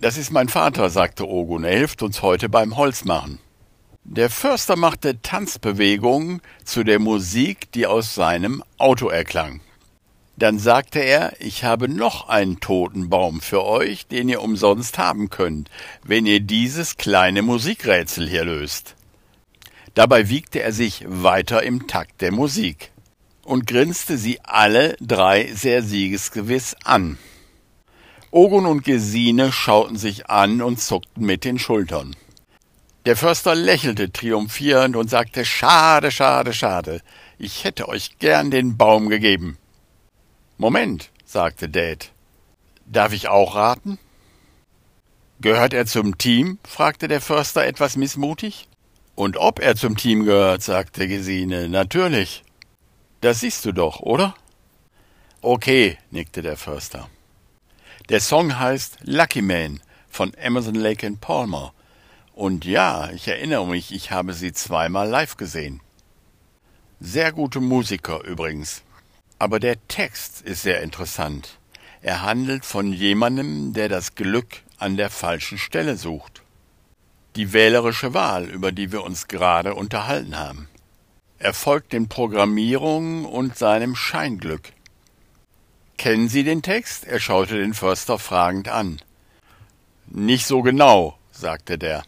Das 0.00 0.16
ist 0.16 0.30
mein 0.30 0.48
Vater, 0.48 0.90
sagte 0.90 1.28
Ogun. 1.28 1.64
Er 1.64 1.76
hilft 1.76 2.02
uns 2.02 2.22
heute 2.22 2.48
beim 2.48 2.76
Holzmachen. 2.76 3.40
Der 4.04 4.30
Förster 4.30 4.76
machte 4.76 5.20
Tanzbewegungen 5.22 6.40
zu 6.64 6.84
der 6.84 7.00
Musik, 7.00 7.72
die 7.72 7.86
aus 7.86 8.14
seinem 8.14 8.62
Auto 8.78 9.08
erklang. 9.08 9.60
Dann 10.36 10.60
sagte 10.60 11.00
er, 11.00 11.32
ich 11.40 11.64
habe 11.64 11.88
noch 11.88 12.28
einen 12.28 12.60
toten 12.60 13.10
Baum 13.10 13.40
für 13.40 13.64
euch, 13.64 14.06
den 14.06 14.28
ihr 14.28 14.40
umsonst 14.40 14.98
haben 14.98 15.30
könnt, 15.30 15.68
wenn 16.04 16.26
ihr 16.26 16.38
dieses 16.38 16.96
kleine 16.96 17.42
Musikrätsel 17.42 18.28
hier 18.28 18.44
löst. 18.44 18.94
Dabei 19.94 20.28
wiegte 20.28 20.62
er 20.62 20.72
sich 20.72 21.04
weiter 21.08 21.64
im 21.64 21.88
Takt 21.88 22.20
der 22.20 22.30
Musik 22.30 22.92
und 23.42 23.66
grinste 23.66 24.16
sie 24.16 24.38
alle 24.44 24.96
drei 25.00 25.52
sehr 25.52 25.82
siegesgewiss 25.82 26.76
an. 26.84 27.18
Ogun 28.30 28.66
und 28.66 28.84
Gesine 28.84 29.52
schauten 29.52 29.96
sich 29.96 30.28
an 30.28 30.60
und 30.60 30.80
zuckten 30.80 31.24
mit 31.24 31.44
den 31.44 31.58
Schultern. 31.58 32.14
Der 33.06 33.16
Förster 33.16 33.54
lächelte 33.54 34.12
triumphierend 34.12 34.94
und 34.96 35.08
sagte 35.08 35.46
Schade, 35.46 36.10
schade, 36.10 36.52
schade. 36.52 37.00
Ich 37.38 37.64
hätte 37.64 37.88
euch 37.88 38.18
gern 38.18 38.50
den 38.50 38.76
Baum 38.76 39.08
gegeben. 39.08 39.56
Moment, 40.58 41.10
sagte 41.24 41.70
Dad. 41.70 42.12
Darf 42.84 43.12
ich 43.12 43.28
auch 43.28 43.54
raten? 43.54 43.98
Gehört 45.40 45.72
er 45.72 45.86
zum 45.86 46.18
Team? 46.18 46.58
fragte 46.64 47.08
der 47.08 47.22
Förster 47.22 47.64
etwas 47.64 47.96
missmutig. 47.96 48.68
Und 49.14 49.36
ob 49.36 49.58
er 49.58 49.74
zum 49.74 49.96
Team 49.96 50.24
gehört, 50.24 50.62
sagte 50.62 51.08
Gesine, 51.08 51.68
natürlich. 51.68 52.44
Das 53.20 53.40
siehst 53.40 53.64
du 53.64 53.72
doch, 53.72 54.00
oder? 54.00 54.34
Okay, 55.40 55.96
nickte 56.10 56.42
der 56.42 56.56
Förster. 56.56 57.08
Der 58.08 58.20
Song 58.20 58.58
heißt 58.58 59.00
Lucky 59.02 59.42
Man 59.42 59.80
von 60.08 60.32
Emerson 60.32 60.74
Lake 60.74 61.06
and 61.06 61.20
Palmer. 61.20 61.74
Und 62.32 62.64
ja, 62.64 63.10
ich 63.10 63.28
erinnere 63.28 63.66
mich, 63.66 63.92
ich 63.92 64.10
habe 64.10 64.32
sie 64.32 64.54
zweimal 64.54 65.10
live 65.10 65.36
gesehen. 65.36 65.82
Sehr 67.00 67.32
gute 67.32 67.60
Musiker 67.60 68.24
übrigens. 68.24 68.82
Aber 69.38 69.60
der 69.60 69.76
Text 69.88 70.40
ist 70.40 70.62
sehr 70.62 70.80
interessant. 70.80 71.58
Er 72.00 72.22
handelt 72.22 72.64
von 72.64 72.94
jemandem, 72.94 73.74
der 73.74 73.90
das 73.90 74.14
Glück 74.14 74.62
an 74.78 74.96
der 74.96 75.10
falschen 75.10 75.58
Stelle 75.58 75.96
sucht. 75.96 76.40
Die 77.36 77.52
wählerische 77.52 78.14
Wahl, 78.14 78.46
über 78.46 78.72
die 78.72 78.90
wir 78.90 79.04
uns 79.04 79.28
gerade 79.28 79.74
unterhalten 79.74 80.38
haben. 80.38 80.66
Er 81.38 81.52
folgt 81.52 81.92
den 81.92 82.08
Programmierungen 82.08 83.26
und 83.26 83.58
seinem 83.58 83.94
Scheinglück. 83.94 84.72
Kennen 85.98 86.28
Sie 86.28 86.44
den 86.44 86.62
Text? 86.62 87.04
Er 87.06 87.18
schaute 87.18 87.58
den 87.58 87.74
Förster 87.74 88.20
fragend 88.20 88.68
an. 88.68 89.00
Nicht 90.06 90.46
so 90.46 90.62
genau, 90.62 91.18
sagte 91.32 91.76
der. 91.76 92.04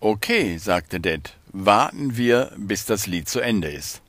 Okay, 0.00 0.58
sagte 0.58 0.98
Dad, 0.98 1.36
warten 1.52 2.16
wir, 2.16 2.52
bis 2.56 2.84
das 2.84 3.06
Lied 3.06 3.28
zu 3.28 3.38
Ende 3.38 3.68
ist. 3.68 4.02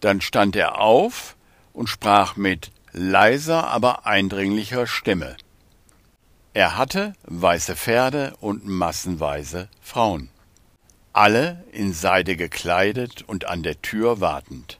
Dann 0.00 0.20
stand 0.20 0.54
er 0.54 0.80
auf 0.80 1.34
und 1.72 1.88
sprach 1.88 2.36
mit 2.36 2.70
leiser, 2.92 3.68
aber 3.68 4.04
eindringlicher 4.04 4.86
Stimme. 4.86 5.38
Er 6.52 6.76
hatte 6.76 7.14
weiße 7.22 7.74
Pferde 7.74 8.36
und 8.40 8.66
massenweise 8.66 9.70
Frauen, 9.80 10.28
alle 11.14 11.64
in 11.72 11.94
Seide 11.94 12.36
gekleidet 12.36 13.22
und 13.26 13.46
an 13.46 13.62
der 13.62 13.80
Tür 13.80 14.20
wartend. 14.20 14.78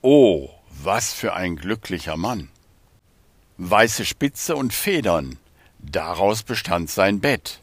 Oh, 0.00 0.48
was 0.80 1.12
für 1.12 1.34
ein 1.34 1.56
glücklicher 1.56 2.16
Mann! 2.16 2.48
Weiße 3.58 4.04
Spitze 4.04 4.56
und 4.56 4.72
Federn, 4.72 5.38
daraus 5.78 6.42
bestand 6.42 6.90
sein 6.90 7.20
Bett. 7.20 7.60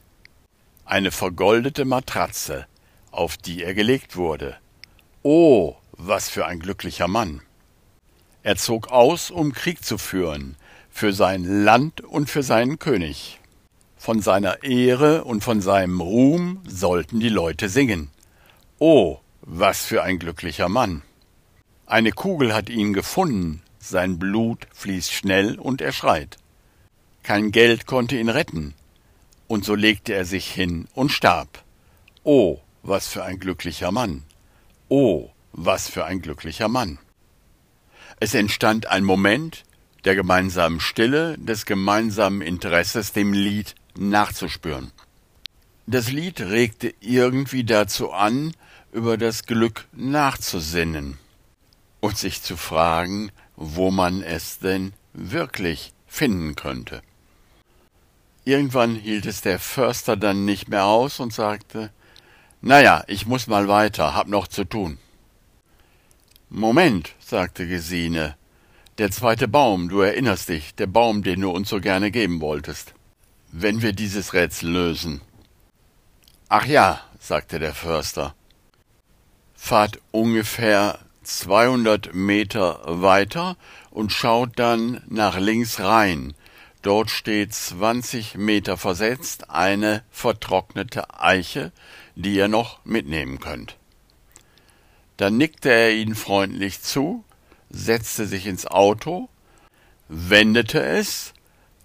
Eine 0.86 1.12
vergoldete 1.12 1.86
Matratze, 1.86 2.68
auf 3.12 3.38
die 3.38 3.64
er 3.64 3.74
gelegt 3.74 4.16
wurde. 4.16 4.58
Oh, 5.24 5.76
was 5.92 6.30
für 6.30 6.46
ein 6.46 6.60
glücklicher 6.60 7.08
Mann. 7.08 7.42
Er 8.44 8.56
zog 8.56 8.88
aus, 8.90 9.32
um 9.32 9.52
Krieg 9.52 9.84
zu 9.84 9.98
führen, 9.98 10.56
für 10.90 11.12
sein 11.12 11.64
Land 11.64 12.02
und 12.02 12.30
für 12.30 12.44
seinen 12.44 12.80
König. 12.80 13.40
Von 13.98 14.22
seiner 14.22 14.64
Ehre 14.64 15.26
und 15.26 15.44
von 15.44 15.62
seinem 15.62 16.00
Ruhm 16.00 16.62
sollten 16.66 17.20
die 17.20 17.30
Leute 17.30 17.68
singen. 17.68 18.10
Oh, 18.78 19.20
was 19.42 19.84
für 19.84 20.04
ein 20.04 20.20
glücklicher 20.20 20.70
Mann. 20.70 21.02
Eine 21.90 22.12
Kugel 22.12 22.54
hat 22.54 22.70
ihn 22.70 22.94
gefunden, 22.94 23.64
sein 23.80 24.20
Blut 24.20 24.68
fließt 24.76 25.12
schnell 25.12 25.58
und 25.58 25.82
er 25.82 25.92
schreit. 25.92 26.38
Kein 27.24 27.50
Geld 27.50 27.88
konnte 27.88 28.16
ihn 28.16 28.30
retten, 28.30 28.76
und 29.48 29.66
so 29.66 29.74
legte 29.74 30.14
er 30.14 30.24
sich 30.24 30.52
hin 30.52 30.88
und 30.94 31.12
starb. 31.12 31.64
Oh, 32.24 32.60
was 32.84 33.08
für 33.08 33.24
ein 33.24 33.40
glücklicher 33.40 33.92
Mann. 33.92 34.22
Oh, 34.88 35.32
was 35.52 35.90
für 35.90 36.06
ein 36.06 36.22
glücklicher 36.22 36.68
Mann. 36.68 37.00
Es 38.20 38.36
entstand 38.36 38.86
ein 38.86 39.04
Moment 39.04 39.64
der 40.06 40.14
gemeinsamen 40.14 40.82
Stille, 40.82 41.40
des 41.40 41.66
gemeinsamen 41.66 42.44
Interesses, 42.44 43.14
dem 43.14 43.34
Lied 43.34 43.74
nachzuspüren. 43.98 44.92
Das 45.88 46.12
Lied 46.12 46.40
regte 46.40 46.94
irgendwie 47.00 47.64
dazu 47.64 48.12
an, 48.12 48.54
über 48.92 49.18
das 49.18 49.48
Glück 49.48 49.88
nachzusinnen 49.94 51.18
und 52.00 52.18
sich 52.18 52.42
zu 52.42 52.58
fragen, 52.58 53.32
wo 53.56 53.92
man 53.92 54.24
es 54.24 54.60
denn 54.60 54.94
wirklich 55.14 55.94
finden 56.08 56.56
könnte. 56.56 57.02
Irgendwann 58.46 58.96
hielt 58.96 59.26
es 59.26 59.42
der 59.42 59.60
Förster 59.60 60.18
dann 60.18 60.46
nicht 60.46 60.70
mehr 60.70 60.86
aus 60.86 61.20
und 61.20 61.34
sagte, 61.34 61.92
Naja, 62.62 63.04
ich 63.08 63.26
muss 63.26 63.48
mal 63.48 63.68
weiter, 63.68 64.16
hab 64.16 64.28
noch 64.28 64.48
zu 64.48 64.64
tun. 64.64 64.98
Moment, 66.50 67.14
sagte 67.20 67.68
Gesine, 67.68 68.36
der 68.98 69.12
zweite 69.12 69.48
Baum, 69.48 69.88
du 69.88 70.02
erinnerst 70.02 70.50
dich, 70.50 70.74
der 70.76 70.88
Baum, 70.88 71.22
den 71.24 71.42
du 71.42 71.52
uns 71.52 71.70
so 71.70 71.80
gerne 71.80 72.12
geben 72.12 72.42
wolltest. 72.42 72.94
Wenn 73.52 73.82
wir 73.82 73.94
dieses 73.94 74.34
Rätsel 74.34 74.72
lösen. 74.72 75.22
Ach 76.50 76.66
ja, 76.66 77.02
sagte 77.20 77.60
der 77.60 77.74
Förster. 77.74 78.34
Fahrt 79.54 80.00
ungefähr 80.12 81.00
zweihundert 81.38 82.14
Meter 82.14 82.82
weiter 82.86 83.56
und 83.92 84.12
schaut 84.12 84.58
dann 84.58 85.04
nach 85.08 85.38
links 85.38 85.80
rein. 85.80 86.34
Dort 86.82 87.12
steht 87.12 87.54
zwanzig 87.54 88.36
Meter 88.36 88.78
versetzt 88.78 89.50
eine 89.50 90.04
vertrocknete 90.10 91.20
Eiche, 91.20 91.72
die 92.16 92.36
ihr 92.36 92.48
noch 92.48 92.84
mitnehmen 92.86 93.40
könnt. 93.40 93.78
Dann 95.18 95.38
nickte 95.38 95.70
er 95.70 95.94
ihnen 95.94 96.16
freundlich 96.16 96.82
zu, 96.82 97.26
setzte 97.70 98.26
sich 98.26 98.48
ins 98.48 98.66
Auto, 98.66 99.30
wendete 100.08 100.82
es, 100.82 101.34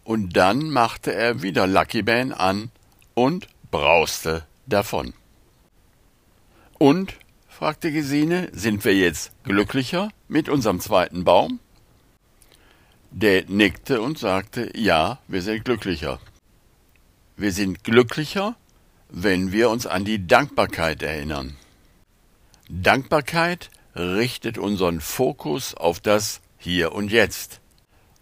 und 0.05 0.37
dann 0.37 0.71
machte 0.71 1.13
er 1.15 1.43
wieder 1.43 1.67
Lucky 1.67 2.03
Man 2.03 2.33
an 2.33 2.71
und 3.15 3.49
brauste 3.71 4.47
davon. 4.67 5.15
Und, 6.79 7.15
fragte 7.65 7.93
Gesine, 7.93 8.51
sind 8.53 8.85
wir 8.85 8.95
jetzt 8.95 9.33
glücklicher 9.43 10.11
mit 10.29 10.51
unserem 10.51 10.81
zweiten 10.81 11.25
Baum? 11.25 11.61
Der 13.11 13.47
nickte 13.47 14.03
und 14.03 14.19
sagte, 14.19 14.71
ja, 14.77 15.19
wir 15.29 15.41
sind 15.41 15.65
glücklicher. 15.65 16.21
Wir 17.39 17.53
sind 17.53 17.83
glücklicher, 17.83 18.55
wenn 19.09 19.51
wir 19.51 19.71
uns 19.71 19.87
an 19.87 20.05
die 20.05 20.27
Dankbarkeit 20.27 21.03
erinnern. 21.03 21.57
Dankbarkeit 22.69 23.71
richtet 23.97 24.59
unseren 24.59 25.01
Fokus 25.01 25.73
auf 25.73 26.01
das 26.01 26.43
Hier 26.59 26.93
und 26.93 27.11
Jetzt, 27.11 27.63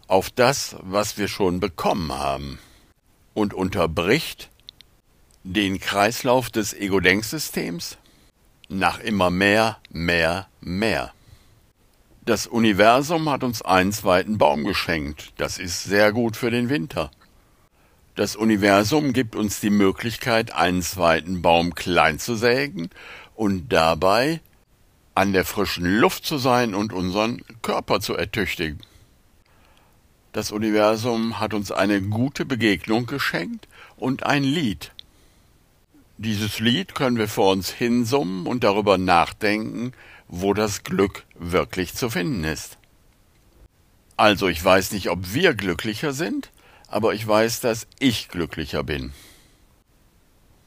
auf 0.07 0.31
das, 0.31 0.76
was 0.83 1.18
wir 1.18 1.26
schon 1.26 1.59
bekommen 1.59 2.12
haben, 2.12 2.61
und 3.35 3.55
unterbricht 3.55 4.50
den 5.42 5.81
Kreislauf 5.81 6.48
des 6.48 6.74
Ego-Denksystems 6.74 7.98
nach 8.78 8.98
immer 9.00 9.30
mehr, 9.30 9.78
mehr, 9.90 10.48
mehr. 10.61 11.12
Das 12.24 12.46
Universum 12.46 13.28
hat 13.28 13.42
uns 13.42 13.62
einen 13.62 13.92
zweiten 13.92 14.38
Baum 14.38 14.64
geschenkt. 14.64 15.32
Das 15.37 15.58
ist 15.58 15.85
sehr 15.85 16.12
gut 16.12 16.37
für 16.37 16.50
den 16.50 16.68
Winter. 16.68 17.11
Das 18.14 18.37
Universum 18.37 19.12
gibt 19.12 19.35
uns 19.35 19.61
die 19.61 19.70
Möglichkeit, 19.70 20.52
einen 20.54 20.82
zweiten 20.82 21.42
Baum 21.42 21.74
klein 21.74 22.18
zu 22.18 22.37
sägen 22.37 22.90
und 23.35 23.72
dabei 23.72 24.40
an 25.14 25.32
der 25.32 25.44
frischen 25.44 25.85
Luft 25.98 26.24
zu 26.24 26.38
sein 26.38 26.74
und 26.74 26.92
unseren 26.92 27.42
Körper 27.62 28.00
zu 28.00 28.14
ertüchtigen. 28.14 28.80
Das 30.32 30.50
Universum 30.50 31.40
hat 31.40 31.54
uns 31.54 31.72
eine 31.72 32.00
gute 32.00 32.44
Begegnung 32.44 33.06
geschenkt 33.06 33.68
und 33.96 34.24
ein 34.24 34.44
Lied. 34.44 34.92
Dieses 36.24 36.61
Lied 36.61 36.94
können 36.94 37.18
wir 37.18 37.26
vor 37.26 37.50
uns 37.50 37.72
hinsummen 37.72 38.46
und 38.46 38.62
darüber 38.62 38.96
nachdenken, 38.96 39.92
wo 40.28 40.54
das 40.54 40.85
Glück 40.85 41.24
wirklich 41.35 41.94
zu 41.94 42.11
finden 42.11 42.44
ist. 42.44 42.78
Also 44.16 44.46
ich 44.46 44.64
weiß 44.64 44.92
nicht, 44.92 45.11
ob 45.11 45.35
wir 45.35 45.52
glücklicher 45.54 46.12
sind, 46.12 46.52
aber 46.87 47.12
ich 47.12 47.26
weiß, 47.26 47.58
dass 47.58 47.88
ich 47.98 48.28
glücklicher 48.28 48.85
bin. 48.85 49.12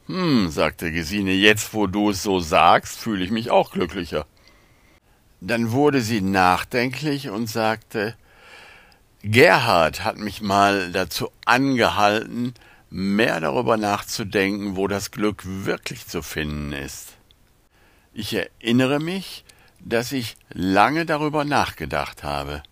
Hm, 0.08 0.50
sagte 0.50 0.92
Gesine, 0.92 1.32
jetzt 1.32 1.72
wo 1.72 1.86
du 1.86 2.10
es 2.10 2.22
so 2.22 2.38
sagst, 2.38 2.98
fühle 2.98 3.24
ich 3.24 3.30
mich 3.30 3.50
auch 3.50 3.72
glücklicher. 3.72 4.26
Dann 5.40 5.72
wurde 5.72 6.02
sie 6.02 6.20
nachdenklich 6.20 7.30
und 7.30 7.46
sagte, 7.46 8.14
Gerhard 9.22 10.04
hat 10.04 10.18
mich 10.18 10.42
mal 10.42 10.92
dazu 10.92 11.30
angehalten, 11.46 12.52
mehr 12.90 13.40
darüber 13.40 13.76
nachzudenken, 13.76 14.76
wo 14.76 14.86
das 14.88 15.10
Glück 15.10 15.42
wirklich 15.44 16.06
zu 16.06 16.22
finden 16.22 16.72
ist. 16.72 17.16
Ich 18.12 18.34
erinnere 18.34 19.00
mich, 19.00 19.44
dass 19.80 20.12
ich 20.12 20.36
lange 20.50 21.06
darüber 21.06 21.44
nachgedacht 21.44 22.22
habe. 22.22 22.62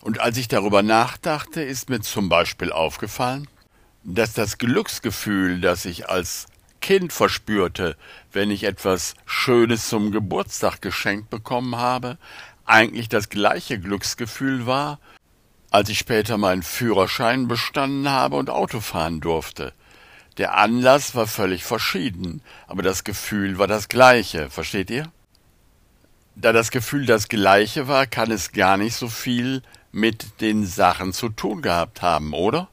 Und 0.00 0.20
als 0.20 0.36
ich 0.36 0.48
darüber 0.48 0.82
nachdachte, 0.82 1.62
ist 1.62 1.88
mir 1.88 2.00
zum 2.00 2.28
Beispiel 2.28 2.70
aufgefallen, 2.72 3.48
dass 4.04 4.34
das 4.34 4.58
Glücksgefühl, 4.58 5.60
das 5.60 5.86
ich 5.86 6.08
als 6.08 6.46
Kind 6.80 7.12
verspürte, 7.12 7.96
wenn 8.30 8.50
ich 8.50 8.64
etwas 8.64 9.14
Schönes 9.24 9.88
zum 9.88 10.12
Geburtstag 10.12 10.82
geschenkt 10.82 11.30
bekommen 11.30 11.76
habe, 11.76 12.18
eigentlich 12.66 13.08
das 13.08 13.30
gleiche 13.30 13.78
Glücksgefühl 13.78 14.66
war, 14.66 15.00
als 15.74 15.88
ich 15.88 15.98
später 15.98 16.38
meinen 16.38 16.62
Führerschein 16.62 17.48
bestanden 17.48 18.08
habe 18.08 18.36
und 18.36 18.48
Auto 18.48 18.78
fahren 18.78 19.20
durfte. 19.20 19.72
Der 20.38 20.56
Anlass 20.56 21.16
war 21.16 21.26
völlig 21.26 21.64
verschieden, 21.64 22.42
aber 22.68 22.84
das 22.84 23.02
Gefühl 23.02 23.58
war 23.58 23.66
das 23.66 23.88
gleiche, 23.88 24.50
versteht 24.50 24.88
ihr? 24.88 25.10
Da 26.36 26.52
das 26.52 26.70
Gefühl 26.70 27.06
das 27.06 27.28
gleiche 27.28 27.88
war, 27.88 28.06
kann 28.06 28.30
es 28.30 28.52
gar 28.52 28.76
nicht 28.76 28.94
so 28.94 29.08
viel 29.08 29.62
mit 29.90 30.40
den 30.40 30.64
Sachen 30.64 31.12
zu 31.12 31.28
tun 31.28 31.60
gehabt 31.60 32.02
haben, 32.02 32.34
oder? 32.34 32.68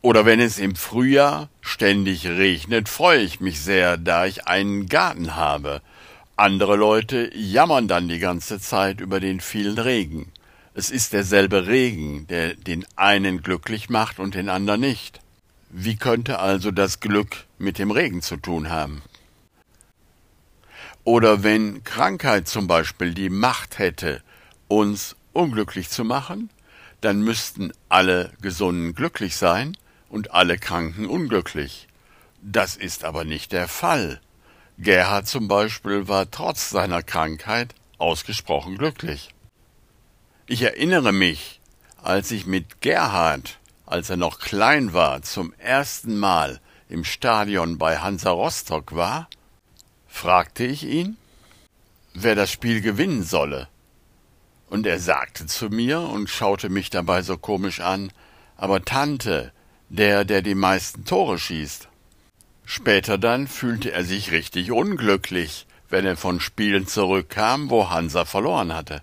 Oder 0.00 0.24
wenn 0.24 0.40
es 0.40 0.58
im 0.58 0.76
Frühjahr 0.76 1.50
ständig 1.60 2.26
regnet, 2.26 2.88
freue 2.88 3.20
ich 3.20 3.40
mich 3.40 3.60
sehr, 3.60 3.98
da 3.98 4.24
ich 4.24 4.46
einen 4.46 4.86
Garten 4.86 5.36
habe. 5.36 5.82
Andere 6.36 6.76
Leute 6.76 7.30
jammern 7.34 7.86
dann 7.86 8.08
die 8.08 8.18
ganze 8.18 8.58
Zeit 8.60 9.02
über 9.02 9.20
den 9.20 9.40
vielen 9.40 9.76
Regen. 9.76 10.32
Es 10.74 10.90
ist 10.90 11.12
derselbe 11.12 11.66
Regen, 11.66 12.26
der 12.28 12.54
den 12.54 12.86
einen 12.96 13.42
glücklich 13.42 13.90
macht 13.90 14.18
und 14.18 14.34
den 14.34 14.48
anderen 14.48 14.80
nicht. 14.80 15.20
Wie 15.68 15.96
könnte 15.96 16.38
also 16.38 16.70
das 16.70 17.00
Glück 17.00 17.44
mit 17.58 17.78
dem 17.78 17.90
Regen 17.90 18.22
zu 18.22 18.38
tun 18.38 18.70
haben? 18.70 19.02
Oder 21.04 21.42
wenn 21.42 21.84
Krankheit 21.84 22.48
zum 22.48 22.68
Beispiel 22.68 23.12
die 23.12 23.28
Macht 23.28 23.78
hätte, 23.78 24.22
uns 24.68 25.14
unglücklich 25.34 25.90
zu 25.90 26.04
machen, 26.04 26.48
dann 27.02 27.20
müssten 27.20 27.72
alle 27.90 28.32
Gesunden 28.40 28.94
glücklich 28.94 29.36
sein 29.36 29.76
und 30.08 30.32
alle 30.32 30.56
Kranken 30.56 31.06
unglücklich. 31.06 31.86
Das 32.40 32.76
ist 32.76 33.04
aber 33.04 33.24
nicht 33.24 33.52
der 33.52 33.68
Fall. 33.68 34.20
Gerhard 34.78 35.26
zum 35.26 35.48
Beispiel 35.48 36.08
war 36.08 36.30
trotz 36.30 36.70
seiner 36.70 37.02
Krankheit 37.02 37.74
ausgesprochen 37.98 38.78
glücklich. 38.78 39.31
Ich 40.46 40.62
erinnere 40.62 41.12
mich, 41.12 41.60
als 42.02 42.32
ich 42.32 42.46
mit 42.46 42.80
Gerhard, 42.80 43.60
als 43.86 44.10
er 44.10 44.16
noch 44.16 44.40
klein 44.40 44.92
war, 44.92 45.22
zum 45.22 45.54
ersten 45.58 46.18
Mal 46.18 46.60
im 46.88 47.04
Stadion 47.04 47.78
bei 47.78 47.98
Hansa 47.98 48.30
Rostock 48.30 48.94
war, 48.96 49.28
fragte 50.08 50.64
ich 50.64 50.82
ihn, 50.82 51.16
wer 52.12 52.34
das 52.34 52.50
Spiel 52.50 52.80
gewinnen 52.80 53.22
solle. 53.22 53.68
Und 54.68 54.84
er 54.84 54.98
sagte 54.98 55.46
zu 55.46 55.68
mir 55.68 56.00
und 56.00 56.28
schaute 56.28 56.70
mich 56.70 56.90
dabei 56.90 57.22
so 57.22 57.38
komisch 57.38 57.78
an, 57.78 58.12
aber 58.56 58.84
Tante, 58.84 59.52
der, 59.90 60.24
der 60.24 60.42
die 60.42 60.56
meisten 60.56 61.04
Tore 61.04 61.38
schießt. 61.38 61.88
Später 62.64 63.16
dann 63.16 63.46
fühlte 63.46 63.92
er 63.92 64.02
sich 64.02 64.32
richtig 64.32 64.72
unglücklich, 64.72 65.66
wenn 65.88 66.04
er 66.04 66.16
von 66.16 66.40
Spielen 66.40 66.88
zurückkam, 66.88 67.70
wo 67.70 67.90
Hansa 67.90 68.24
verloren 68.24 68.74
hatte. 68.74 69.02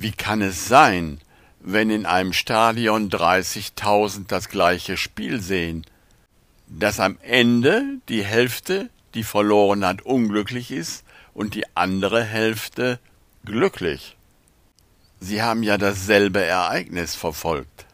Wie 0.00 0.12
kann 0.12 0.42
es 0.42 0.68
sein, 0.68 1.20
wenn 1.58 1.90
in 1.90 2.06
einem 2.06 2.32
Stadion 2.32 3.10
30.000 3.10 4.28
das 4.28 4.48
gleiche 4.48 4.96
Spiel 4.96 5.40
sehen, 5.40 5.84
dass 6.68 7.00
am 7.00 7.18
Ende 7.20 7.82
die 8.08 8.24
Hälfte, 8.24 8.90
die 9.14 9.24
verloren 9.24 9.84
hat, 9.84 10.02
unglücklich 10.02 10.70
ist 10.70 11.04
und 11.34 11.56
die 11.56 11.64
andere 11.74 12.22
Hälfte 12.22 13.00
glücklich? 13.44 14.16
Sie 15.18 15.42
haben 15.42 15.64
ja 15.64 15.78
dasselbe 15.78 16.44
Ereignis 16.44 17.16
verfolgt. 17.16 17.86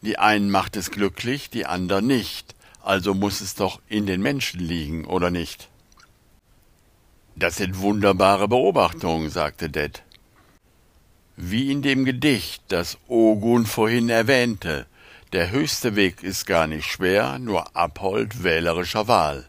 Die 0.00 0.18
einen 0.18 0.50
macht 0.50 0.74
es 0.74 0.90
glücklich, 0.90 1.50
die 1.50 1.66
anderen 1.66 2.06
nicht, 2.06 2.54
also 2.82 3.12
muss 3.12 3.42
es 3.42 3.54
doch 3.54 3.82
in 3.88 4.06
den 4.06 4.22
Menschen 4.22 4.60
liegen, 4.60 5.04
oder 5.04 5.30
nicht? 5.30 5.68
Das 7.36 7.56
sind 7.56 7.78
wunderbare 7.78 8.48
Beobachtungen, 8.48 9.28
sagte 9.28 9.68
Ded. 9.68 10.02
Wie 11.42 11.72
in 11.72 11.80
dem 11.80 12.04
Gedicht, 12.04 12.64
das 12.68 12.98
Ogun 13.08 13.64
vorhin 13.64 14.10
erwähnte, 14.10 14.84
der 15.32 15.50
höchste 15.50 15.96
Weg 15.96 16.22
ist 16.22 16.44
gar 16.44 16.66
nicht 16.66 16.84
schwer, 16.84 17.38
nur 17.38 17.74
Abhold 17.74 18.44
wählerischer 18.44 19.08
Wahl. 19.08 19.48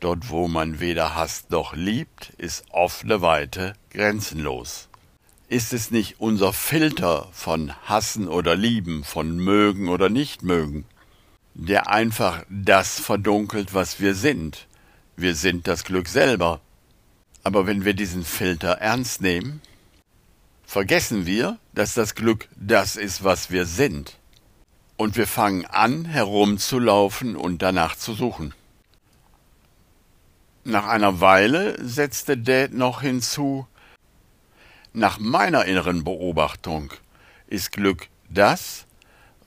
Dort, 0.00 0.28
wo 0.28 0.48
man 0.48 0.80
weder 0.80 1.14
hasst 1.14 1.50
noch 1.50 1.74
liebt, 1.74 2.34
ist 2.36 2.64
offene 2.68 3.22
Weite 3.22 3.72
grenzenlos. 3.88 4.90
Ist 5.48 5.72
es 5.72 5.90
nicht 5.90 6.16
unser 6.20 6.52
Filter 6.52 7.26
von 7.32 7.72
Hassen 7.86 8.28
oder 8.28 8.54
Lieben, 8.54 9.02
von 9.02 9.38
Mögen 9.38 9.88
oder 9.88 10.10
Nichtmögen, 10.10 10.84
der 11.54 11.88
einfach 11.88 12.44
das 12.50 13.00
verdunkelt, 13.00 13.72
was 13.72 13.98
wir 13.98 14.14
sind? 14.14 14.66
Wir 15.16 15.34
sind 15.34 15.66
das 15.66 15.84
Glück 15.84 16.08
selber. 16.08 16.60
Aber 17.42 17.66
wenn 17.66 17.86
wir 17.86 17.94
diesen 17.94 18.24
Filter 18.26 18.72
ernst 18.72 19.22
nehmen, 19.22 19.62
vergessen 20.70 21.26
wir, 21.26 21.58
dass 21.74 21.94
das 21.94 22.14
Glück 22.14 22.46
das 22.54 22.94
ist, 22.94 23.24
was 23.24 23.50
wir 23.50 23.66
sind. 23.66 24.16
Und 24.96 25.16
wir 25.16 25.26
fangen 25.26 25.66
an, 25.66 26.04
herumzulaufen 26.04 27.34
und 27.34 27.60
danach 27.60 27.96
zu 27.96 28.14
suchen. 28.14 28.54
Nach 30.62 30.86
einer 30.86 31.20
Weile 31.20 31.76
setzte 31.84 32.38
Dad 32.38 32.72
noch 32.72 33.00
hinzu, 33.00 33.66
nach 34.92 35.18
meiner 35.18 35.64
inneren 35.64 36.04
Beobachtung 36.04 36.92
ist 37.48 37.72
Glück 37.72 38.06
das, 38.28 38.86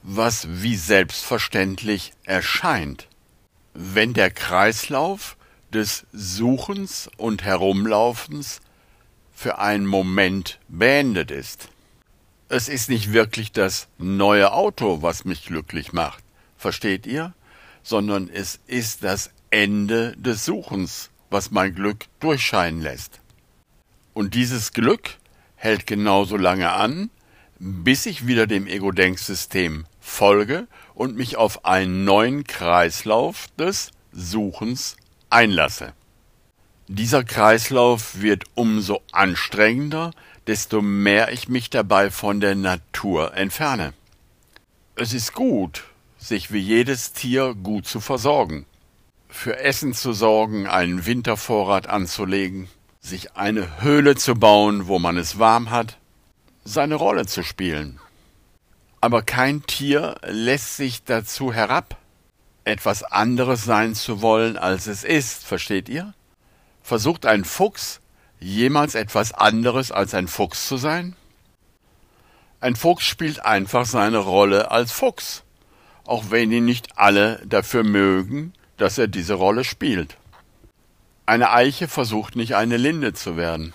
was 0.02 0.46
wie 0.50 0.76
selbstverständlich 0.76 2.12
erscheint. 2.26 3.08
Wenn 3.74 4.14
der 4.14 4.30
Kreislauf 4.30 5.38
des 5.72 6.06
Suchens 6.12 7.10
und 7.16 7.44
Herumlaufens 7.46 8.60
für 9.44 9.60
einen 9.60 9.86
Moment 9.86 10.58
beendet 10.70 11.30
ist. 11.30 11.68
Es 12.48 12.70
ist 12.70 12.90
nicht 12.90 13.12
wirklich 13.12 13.52
das 13.52 13.90
neue 13.98 14.54
Auto, 14.54 15.02
was 15.02 15.26
mich 15.26 15.44
glücklich 15.44 15.92
macht, 15.92 16.24
versteht 16.56 17.06
ihr? 17.06 17.34
Sondern 17.84 18.30
es 18.30 18.62
ist 18.68 19.04
das 19.04 19.32
Ende 19.50 20.16
des 20.16 20.46
Suchens, 20.46 21.10
was 21.30 21.52
mein 21.52 21.76
Glück 21.76 22.06
durchscheinen 22.22 22.82
lässt. 22.82 23.20
Und 24.14 24.34
dieses 24.34 24.72
Glück 24.72 25.18
hält 25.58 25.88
genauso 25.88 26.38
lange 26.38 26.72
an, 26.72 27.10
bis 27.60 28.06
ich 28.06 28.26
wieder 28.26 28.48
dem 28.48 28.66
Ego-Denksystem 28.66 29.86
folge 30.00 30.70
und 30.94 31.18
mich 31.18 31.36
auf 31.36 31.66
einen 31.66 32.06
neuen 32.06 32.46
Kreislauf 32.46 33.48
des 33.60 33.92
Suchens 34.14 34.96
einlasse. 35.30 35.92
Dieser 36.90 37.24
Kreislauf 37.24 38.22
wird 38.22 38.44
umso 38.56 39.02
anstrengender, 39.14 40.12
desto 40.48 40.82
mehr 40.82 41.32
ich 41.32 41.48
mich 41.48 41.70
dabei 41.70 42.12
von 42.12 42.42
der 42.42 42.56
Natur 42.56 43.34
entferne. 43.36 43.94
Es 44.96 45.14
ist 45.14 45.34
gut, 45.34 45.86
sich 46.18 46.52
wie 46.52 46.60
jedes 46.60 47.14
Tier 47.14 47.54
gut 47.54 47.88
zu 47.88 48.02
versorgen, 48.02 48.66
für 49.30 49.60
Essen 49.60 49.94
zu 49.94 50.12
sorgen, 50.12 50.68
einen 50.68 51.06
Wintervorrat 51.06 51.88
anzulegen, 51.88 52.68
sich 53.00 53.38
eine 53.38 53.82
Höhle 53.82 54.16
zu 54.16 54.36
bauen, 54.36 54.88
wo 54.88 55.00
man 55.00 55.18
es 55.18 55.40
warm 55.40 55.70
hat, 55.70 55.98
seine 56.66 56.96
Rolle 56.96 57.26
zu 57.26 57.44
spielen. 57.44 58.00
Aber 59.00 59.22
kein 59.22 59.66
Tier 59.66 60.16
lässt 60.28 60.76
sich 60.76 61.06
dazu 61.06 61.54
herab, 61.54 61.98
etwas 62.66 63.04
anderes 63.04 63.64
sein 63.64 63.96
zu 63.96 64.22
wollen, 64.22 64.58
als 64.58 64.88
es 64.88 65.06
ist, 65.06 65.46
versteht 65.46 65.88
ihr? 65.88 66.14
Versucht 66.84 67.26
ein 67.26 67.46
Fuchs 67.46 68.02
jemals 68.40 68.94
etwas 68.94 69.34
anderes 69.34 69.92
als 69.92 70.14
ein 70.14 70.28
Fuchs 70.28 70.68
zu 70.68 70.78
sein? 70.78 71.16
Ein 72.60 72.76
Fuchs 72.76 73.06
spielt 73.06 73.44
einfach 73.44 73.86
seine 73.86 74.20
Rolle 74.20 74.70
als 74.70 74.92
Fuchs, 74.92 75.44
auch 76.06 76.26
wenn 76.30 76.52
ihn 76.52 76.66
nicht 76.66 76.98
alle 76.98 77.42
dafür 77.46 77.84
mögen, 77.84 78.54
dass 78.78 78.98
er 78.98 79.08
diese 79.08 79.34
Rolle 79.34 79.64
spielt. 79.64 80.18
Eine 81.26 81.52
Eiche 81.52 81.88
versucht 81.88 82.36
nicht 82.36 82.56
eine 82.56 82.78
Linde 82.78 83.14
zu 83.14 83.38
werden. 83.38 83.74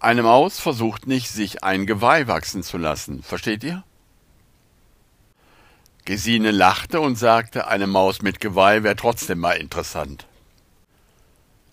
Eine 0.00 0.22
Maus 0.22 0.60
versucht 0.60 1.08
nicht, 1.08 1.28
sich 1.28 1.64
ein 1.64 1.86
Geweih 1.86 2.28
wachsen 2.28 2.62
zu 2.62 2.78
lassen. 2.78 3.22
Versteht 3.22 3.64
ihr? 3.64 3.82
Gesine 6.04 6.52
lachte 6.52 7.00
und 7.00 7.16
sagte, 7.16 7.66
eine 7.66 7.88
Maus 7.88 8.22
mit 8.22 8.40
Geweih 8.40 8.84
wäre 8.84 8.94
trotzdem 8.94 9.40
mal 9.40 9.54
interessant. 9.54 10.27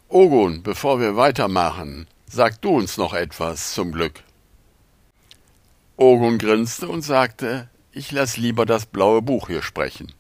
Ogun, 0.08 0.62
bevor 0.62 1.00
wir 1.00 1.16
weitermachen, 1.16 2.08
sag 2.28 2.62
du 2.62 2.78
uns 2.78 2.98
noch 2.98 3.14
etwas 3.14 3.74
zum 3.74 3.92
Glück. 3.92 4.24
Ogun 5.98 6.38
grinste 6.38 6.88
und 6.88 7.02
sagte, 7.02 7.70
ich 7.92 8.12
lass 8.12 8.38
lieber 8.38 8.68
das 8.68 8.86
blaue 8.86 9.24
Buch 9.24 9.48
hier 9.48 9.64
sprechen. 9.64 10.14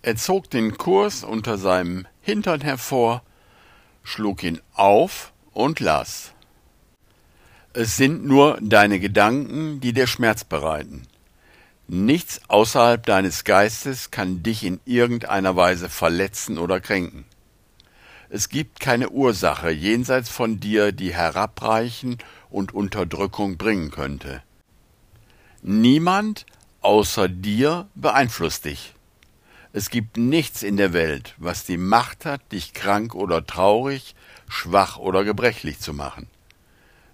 Er 0.00 0.16
zog 0.16 0.48
den 0.48 0.78
Kurs 0.78 1.22
unter 1.22 1.58
seinem 1.58 2.06
Hintern 2.22 2.62
hervor, 2.62 3.22
schlug 4.02 4.42
ihn 4.42 4.60
auf 4.72 5.32
und 5.52 5.80
las. 5.80 6.32
Es 7.74 7.98
sind 7.98 8.24
nur 8.24 8.58
deine 8.62 9.00
Gedanken, 9.00 9.80
die 9.80 9.92
dir 9.92 10.06
Schmerz 10.06 10.44
bereiten. 10.44 11.02
Nichts 11.88 12.40
außerhalb 12.48 13.04
deines 13.04 13.44
Geistes 13.44 14.10
kann 14.10 14.42
dich 14.42 14.64
in 14.64 14.80
irgendeiner 14.86 15.56
Weise 15.56 15.90
verletzen 15.90 16.56
oder 16.56 16.80
kränken. 16.80 17.26
Es 18.34 18.48
gibt 18.48 18.80
keine 18.80 19.10
Ursache 19.10 19.70
jenseits 19.70 20.28
von 20.28 20.58
dir, 20.58 20.90
die 20.90 21.14
Herabreichen 21.14 22.18
und 22.50 22.74
Unterdrückung 22.74 23.58
bringen 23.58 23.92
könnte. 23.92 24.42
Niemand 25.62 26.44
außer 26.80 27.28
dir 27.28 27.86
beeinflusst 27.94 28.64
dich. 28.64 28.96
Es 29.72 29.88
gibt 29.88 30.16
nichts 30.16 30.64
in 30.64 30.76
der 30.76 30.92
Welt, 30.92 31.36
was 31.38 31.64
die 31.64 31.76
Macht 31.76 32.24
hat, 32.24 32.40
dich 32.50 32.72
krank 32.72 33.14
oder 33.14 33.46
traurig, 33.46 34.16
schwach 34.48 34.96
oder 34.96 35.22
gebrechlich 35.22 35.78
zu 35.78 35.94
machen. 35.94 36.26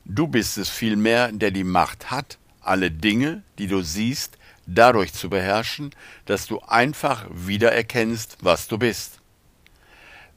Du 0.06 0.26
bist 0.26 0.56
es 0.56 0.70
vielmehr, 0.70 1.32
der 1.32 1.50
die 1.50 1.64
Macht 1.64 2.10
hat, 2.10 2.38
alle 2.62 2.90
Dinge, 2.90 3.42
die 3.58 3.66
du 3.66 3.82
siehst, 3.82 4.38
dadurch 4.66 5.12
zu 5.12 5.28
beherrschen, 5.28 5.90
dass 6.24 6.46
du 6.46 6.60
einfach 6.60 7.26
wiedererkennst, 7.30 8.38
was 8.40 8.68
du 8.68 8.78
bist. 8.78 9.19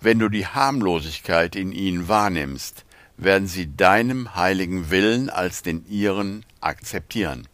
Wenn 0.04 0.20
du 0.20 0.28
die 0.28 0.46
Harmlosigkeit 0.46 1.56
in 1.56 1.72
ihnen 1.72 2.10
wahrnimmst, 2.10 2.84
werden 3.16 3.48
sie 3.48 3.74
deinem 3.74 4.36
heiligen 4.36 4.90
Willen 4.90 5.30
als 5.30 5.62
den 5.62 5.88
ihren 5.88 6.46
akzeptieren. 6.60 7.48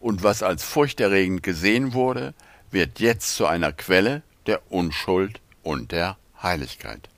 Und 0.00 0.24
was 0.24 0.42
als 0.42 0.64
furchterregend 0.64 1.44
gesehen 1.44 1.92
wurde, 1.92 2.34
wird 2.72 2.98
jetzt 2.98 3.36
zu 3.36 3.46
einer 3.46 3.70
Quelle 3.72 4.22
der 4.46 4.72
Unschuld 4.72 5.40
und 5.62 5.92
der 5.92 6.16
Heiligkeit. 6.42 7.08